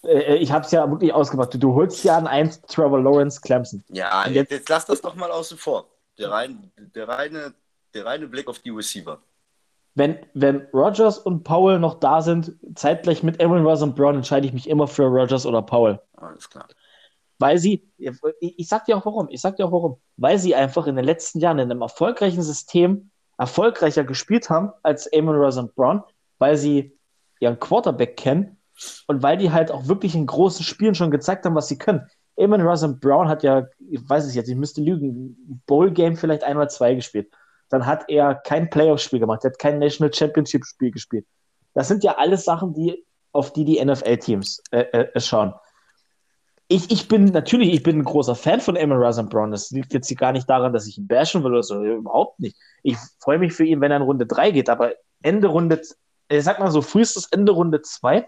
[0.05, 1.53] äh, ich habe es ja wirklich ausgemacht.
[1.55, 3.85] Du, du holst ja an 1 Trevor Lawrence Clemson.
[3.89, 5.87] Ja, jetzt, jetzt, lass das doch mal außen vor.
[6.19, 7.55] Der, rein, der, reine,
[7.95, 9.19] der reine Blick auf die Receiver.
[9.95, 14.47] Wenn, wenn Rogers und Powell noch da sind, zeitgleich mit Aaron Ross und Brown, entscheide
[14.47, 16.01] ich mich immer für Rogers oder Powell.
[16.17, 16.69] Alles klar.
[17.39, 17.91] Weil sie,
[18.41, 19.99] ich, sag dir auch warum, ich sag dir auch warum.
[20.17, 25.11] Weil sie einfach in den letzten Jahren in einem erfolgreichen System erfolgreicher gespielt haben als
[25.13, 26.03] Amon Ross und Brown,
[26.39, 26.97] weil sie
[27.41, 28.60] ihren Quarterback kennen
[29.07, 32.07] und weil die halt auch wirklich in großen Spielen schon gezeigt haben, was sie können.
[32.37, 36.57] Eamon Russell Brown hat ja, ich weiß es jetzt, ich müsste lügen, Bowl-Game vielleicht ein
[36.57, 37.31] oder zwei gespielt.
[37.69, 41.27] Dann hat er kein Playoff-Spiel gemacht, er hat kein National Championship-Spiel gespielt.
[41.75, 45.55] Das sind ja alles Sachen, die, auf die die NFL-Teams äh, äh, schauen.
[46.67, 49.51] Ich, ich bin natürlich, ich bin ein großer Fan von Eamon Russell Brown.
[49.51, 52.57] Das liegt jetzt gar nicht daran, dass ich ihn bashen will oder so, überhaupt nicht.
[52.83, 55.83] Ich freue mich für ihn, wenn er in Runde 3 geht, aber Ende Runde,
[56.29, 58.27] ich sag mal so, frühestes Ende Runde 2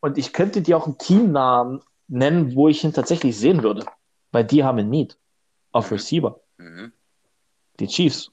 [0.00, 3.86] und ich könnte dir auch einen Teamnamen nennen, wo ich ihn tatsächlich sehen würde.
[4.30, 5.18] Weil die haben einen Need
[5.72, 5.96] auf mhm.
[5.96, 6.40] Receiver.
[6.58, 6.92] Mhm.
[7.80, 8.30] Die Chiefs.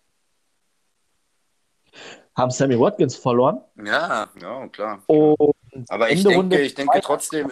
[2.35, 3.61] Haben Sammy Watkins verloren.
[3.77, 5.01] Ja, ja, klar.
[5.07, 5.55] Und
[5.89, 7.51] Aber ich denke, ich denke trotzdem,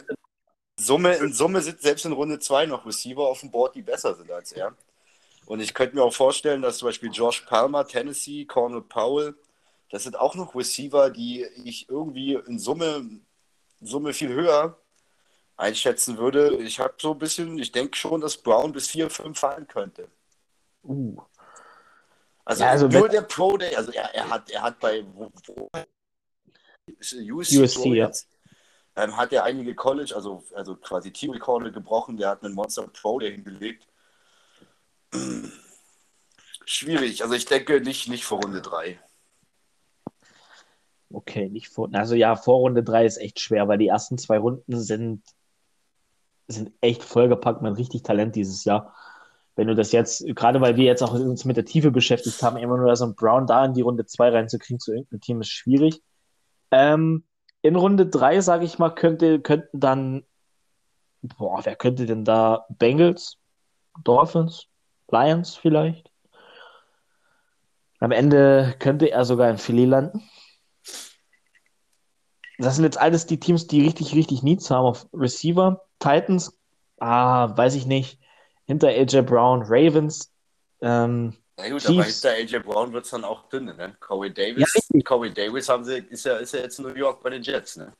[0.77, 4.15] Summe, in Summe sind selbst in Runde 2 noch Receiver auf dem Board, die besser
[4.15, 4.75] sind als er.
[5.45, 9.35] Und ich könnte mir auch vorstellen, dass zum Beispiel Josh Palmer, Tennessee, Cornel Powell,
[9.89, 13.07] das sind auch noch Receiver, die ich irgendwie in Summe,
[13.83, 14.77] Summe viel höher
[15.57, 16.55] einschätzen würde.
[16.57, 20.07] Ich habe so ein bisschen, ich denke schon, dass Brown bis 4, 5 fallen könnte.
[20.83, 21.21] Uh.
[22.45, 25.31] Also, ja, also nur der Pro Day, also er, er, hat, er hat bei wo,
[25.45, 25.69] wo,
[26.89, 28.11] USC, USC ja.
[28.97, 33.19] ähm, hat er einige College, also, also quasi Teamrekorde gebrochen, der hat einen Monster Pro
[33.19, 33.87] Day hingelegt.
[36.65, 38.99] Schwierig, also ich denke nicht, nicht vor Runde 3.
[41.13, 41.89] Okay, nicht vor.
[41.93, 45.21] Also ja, vor Runde 3 ist echt schwer, weil die ersten zwei Runden sind,
[46.47, 48.95] sind echt vollgepackt mit richtig Talent dieses Jahr.
[49.55, 52.57] Wenn du das jetzt, gerade weil wir jetzt auch uns mit der Tiefe beschäftigt haben,
[52.57, 55.49] immer nur so ein Brown da in die Runde 2 reinzukriegen zu irgendeinem Team ist
[55.49, 56.01] schwierig.
[56.71, 57.23] Ähm,
[57.61, 60.23] in Runde 3, sage ich mal, könnte, könnten dann,
[61.21, 62.65] boah, wer könnte denn da?
[62.69, 63.37] Bengals,
[64.03, 64.67] Dolphins,
[65.11, 66.09] Lions vielleicht?
[67.99, 70.23] Am Ende könnte er sogar in Philly landen.
[72.59, 75.81] Das sind jetzt alles die Teams, die richtig, richtig Needs haben auf Receiver.
[75.99, 76.55] Titans,
[76.99, 78.19] ah, weiß ich nicht.
[78.65, 80.31] Hinter AJ Brown, Ravens.
[80.81, 82.23] Ähm, na gut, Chiefs.
[82.25, 83.95] aber hinter AJ Brown wird es dann auch dünn, ne?
[83.99, 87.21] Corey Davis, ja, Corey Davis haben sie, ist, ja, ist ja jetzt in New York
[87.23, 87.93] bei den Jets, ne?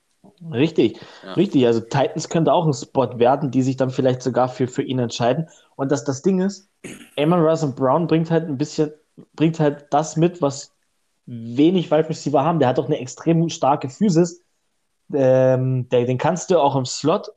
[0.51, 1.33] Richtig, ja.
[1.33, 1.65] richtig.
[1.65, 4.99] Also Titans könnte auch ein Spot werden, die sich dann vielleicht sogar für, für ihn
[4.99, 5.49] entscheiden.
[5.75, 6.69] Und das, das Ding ist,
[7.17, 8.93] Amon Russell Brown bringt halt ein bisschen
[9.35, 10.71] bringt halt das mit, was
[11.25, 12.59] wenig Wide Receiver haben.
[12.59, 14.41] Der hat auch eine extrem starke Physis.
[15.11, 17.29] Ähm, der, den kannst du auch im Slot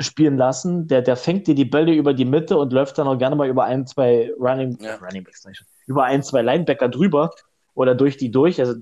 [0.00, 0.88] spielen lassen.
[0.88, 3.48] Der, der fängt dir die Bälle über die Mitte und läuft dann auch gerne mal
[3.48, 4.96] über ein, zwei Running, ja.
[4.96, 5.46] Running Backs,
[5.86, 7.32] über ein, zwei Linebacker drüber
[7.74, 8.60] oder durch die durch.
[8.60, 8.74] Also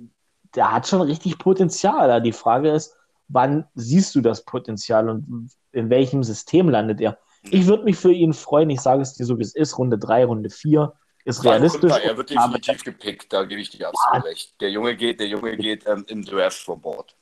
[0.54, 2.20] der hat schon richtig Potenzial.
[2.22, 2.96] Die Frage ist,
[3.28, 7.18] wann siehst du das Potenzial und in welchem System landet er?
[7.50, 8.70] Ich würde mich für ihn freuen.
[8.70, 9.76] Ich sage es dir so, wie es ist.
[9.78, 10.92] Runde 3, Runde 4
[11.24, 11.90] ist realistisch.
[11.92, 14.30] Runter, er wird definitiv gepickt, da gebe ich dir absolut ja.
[14.30, 14.60] recht.
[14.60, 17.16] Der Junge geht, der Junge geht ähm, im Draft vom Bord.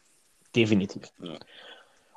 [0.55, 1.09] Definitiv.
[1.23, 1.39] Ja.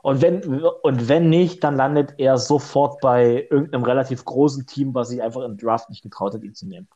[0.02, 5.10] Und wenn, und wenn nicht, dann landet er sofort bei irgendeinem relativ großen Team, was
[5.10, 6.90] sich einfach im Draft nicht getraut hat, ihn zu nehmen.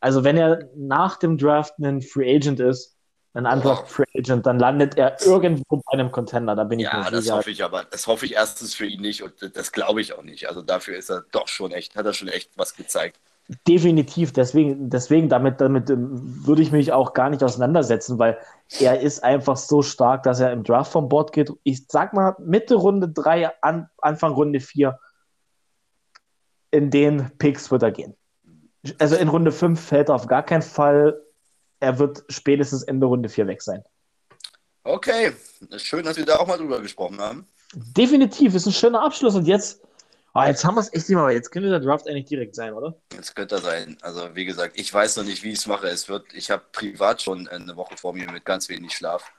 [0.00, 2.94] Also wenn er nach dem Draft ein Free Agent ist,
[3.32, 3.74] ein oh.
[3.86, 6.54] Free Agent, dann landet er irgendwo bei einem Contender.
[6.54, 7.84] Da bin ich ja, mir das hoffe ich aber.
[7.84, 10.48] Das hoffe ich erstens für ihn nicht und das glaube ich auch nicht.
[10.48, 13.18] Also dafür ist er doch schon echt, hat er schon echt was gezeigt.
[13.68, 16.08] Definitiv, deswegen, deswegen damit, damit ähm,
[16.44, 18.38] würde ich mich auch gar nicht auseinandersetzen, weil
[18.80, 21.52] er ist einfach so stark, dass er im Draft vom Board geht.
[21.62, 24.98] Ich sag mal, Mitte Runde 3, an, Anfang Runde 4,
[26.72, 28.16] in den Picks wird er gehen.
[28.98, 31.22] Also in Runde 5 fällt er auf gar keinen Fall.
[31.78, 33.84] Er wird spätestens Ende Runde 4 weg sein.
[34.82, 35.32] Okay,
[35.76, 37.46] schön, dass wir da auch mal drüber gesprochen haben.
[37.74, 39.36] Definitiv, ist ein schöner Abschluss.
[39.36, 39.85] Und jetzt
[40.36, 42.74] Oh, jetzt haben wir es echt immer, aber jetzt könnte der Draft eigentlich direkt sein,
[42.74, 42.94] oder?
[43.14, 43.96] Jetzt könnte er sein.
[44.02, 45.88] Also, wie gesagt, ich weiß noch nicht, wie ich es mache.
[45.88, 49.32] Es wird, ich habe privat schon eine Woche vor mir mit ganz wenig Schlaf.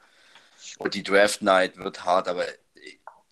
[0.79, 2.45] Und die Draft Night wird hart, aber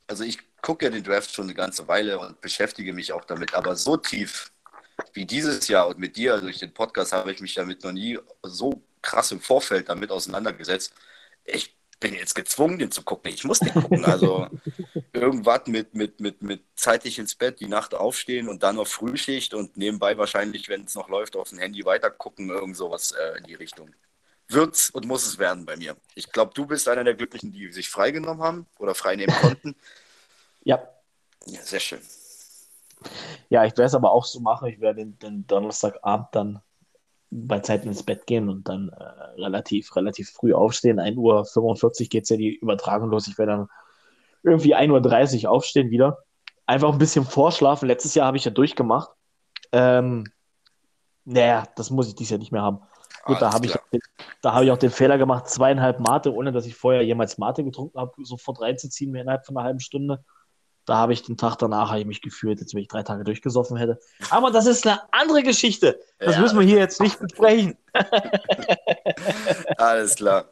[0.05, 3.55] also ich gucke ja den Draft schon eine ganze Weile und beschäftige mich auch damit.
[3.55, 4.51] Aber so tief
[5.13, 8.19] wie dieses Jahr und mit dir durch den Podcast habe ich mich damit noch nie
[8.43, 10.93] so krass im Vorfeld damit auseinandergesetzt.
[11.43, 13.31] Ich bin jetzt gezwungen, den zu gucken.
[13.31, 14.05] Ich muss den gucken.
[14.05, 14.47] Also
[15.13, 19.53] irgendwas mit, mit, mit, mit zeitig ins Bett, die Nacht aufstehen und dann noch Frühschicht
[19.53, 23.37] und nebenbei wahrscheinlich, wenn es noch läuft, auf dem Handy weiter gucken, irgend sowas äh,
[23.37, 23.93] in die Richtung.
[24.47, 25.95] Wird's und muss es werden bei mir.
[26.13, 29.75] Ich glaube, du bist einer der Glücklichen, die sich freigenommen haben oder freinehmen konnten.
[30.63, 30.87] ja.
[31.47, 32.01] Ja, sehr schön.
[33.49, 34.67] Ja, ich werde es aber auch so machen.
[34.67, 36.61] Ich werde den, den Donnerstagabend dann
[37.31, 39.03] bei Zeiten ins Bett gehen und dann äh,
[39.41, 40.99] relativ, relativ früh aufstehen.
[40.99, 43.27] 1.45 Uhr geht es ja die Übertragung los.
[43.27, 43.67] Ich werde dann
[44.43, 46.19] irgendwie 1.30 Uhr aufstehen wieder.
[46.65, 47.87] Einfach ein bisschen vorschlafen.
[47.87, 49.09] Letztes Jahr habe ich ja durchgemacht.
[49.71, 50.25] Ähm,
[51.25, 52.79] naja, das muss ich dieses Jahr nicht mehr haben.
[53.25, 53.75] Gut, da habe ich,
[54.41, 57.63] da hab ich auch den Fehler gemacht, zweieinhalb Mate, ohne dass ich vorher jemals Mate
[57.63, 60.23] getrunken habe, sofort reinzuziehen, mir innerhalb von einer halben Stunde.
[60.85, 63.77] Da habe ich den Tag danach ich mich gefühlt, als wenn ich drei Tage durchgesoffen
[63.77, 63.99] hätte.
[64.29, 65.99] Aber das ist eine andere Geschichte.
[66.19, 66.41] Das ja.
[66.41, 67.75] müssen wir hier jetzt nicht besprechen.
[69.77, 70.45] Alles klar.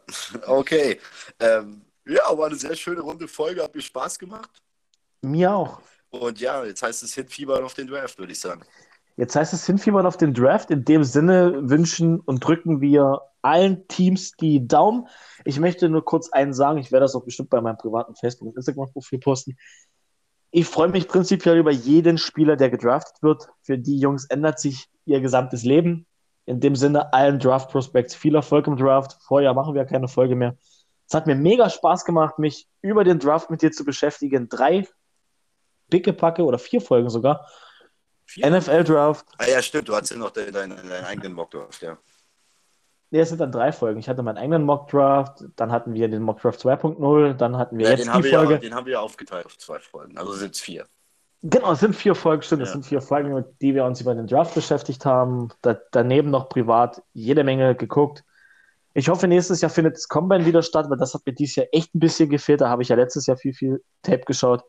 [0.47, 0.99] Okay.
[1.39, 3.63] Ähm, ja, war eine sehr schöne runde Folge.
[3.63, 4.49] Hat mir Spaß gemacht.
[5.21, 5.79] Mir auch.
[6.09, 8.63] Und ja, jetzt heißt es Hinfiebern auf den Draft, würde ich sagen.
[9.15, 10.71] Jetzt heißt es Hinfiebern auf den Draft.
[10.71, 15.07] In dem Sinne wünschen und drücken wir allen Teams die Daumen.
[15.45, 16.79] Ich möchte nur kurz einen sagen.
[16.79, 19.57] Ich werde das auch bestimmt bei meinem privaten Facebook- und Instagram-Profil posten.
[20.55, 23.49] Ich freue mich prinzipiell über jeden Spieler, der gedraftet wird.
[23.63, 26.05] Für die Jungs ändert sich ihr gesamtes Leben.
[26.45, 29.17] In dem Sinne, allen Draft Prospects viel Erfolg im Draft.
[29.23, 30.55] Vorher machen wir keine Folge mehr.
[31.07, 34.47] Es hat mir mega Spaß gemacht, mich über den Draft mit dir zu beschäftigen.
[34.47, 34.87] Drei
[35.89, 37.49] pickepacke oder vier Folgen sogar.
[38.37, 39.25] NFL Draft.
[39.39, 41.97] Ah ja, stimmt, du hattest ja noch deinen, deinen, deinen eigenen Mock Draft, ja.
[43.13, 43.99] Nee, es sind dann drei Folgen.
[43.99, 47.77] Ich hatte meinen eigenen Mock Draft, dann hatten wir den Mock Draft 2.0, dann hatten
[47.77, 48.53] wir ja, jetzt die Folge.
[48.53, 50.87] Ja, den haben wir ja aufgeteilt auf zwei Folgen, also sind es vier.
[51.43, 52.61] Genau, es sind vier Folgen, stimmt.
[52.61, 52.65] Ja.
[52.65, 55.49] Es sind vier Folgen, mit die wir uns über den Draft beschäftigt haben.
[55.61, 58.23] Da, daneben noch privat jede Menge geguckt.
[58.95, 61.67] Ich hoffe, nächstes Jahr findet das Combine wieder statt, weil das hat mir dieses Jahr
[61.71, 62.61] echt ein bisschen gefehlt.
[62.61, 64.63] Da habe ich ja letztes Jahr viel, viel Tape geschaut.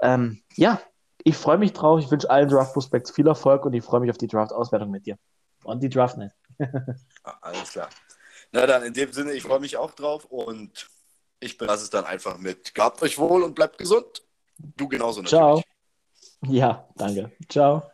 [0.00, 0.80] Ähm, ja,
[1.24, 2.00] ich freue mich drauf.
[2.00, 5.04] Ich wünsche allen Draft Prospects viel Erfolg und ich freue mich auf die Draft-Auswertung mit
[5.04, 5.18] dir.
[5.64, 6.32] Und die Draft-Net.
[7.22, 7.90] Ah, alles klar.
[8.52, 10.88] Na dann, in dem Sinne, ich freue mich auch drauf und
[11.38, 12.74] ich belasse es dann einfach mit.
[12.74, 14.22] Gehabt euch wohl und bleibt gesund.
[14.58, 15.62] Du genauso natürlich.
[15.62, 15.62] Ciao.
[16.42, 17.30] Ja, danke.
[17.48, 17.89] Ciao.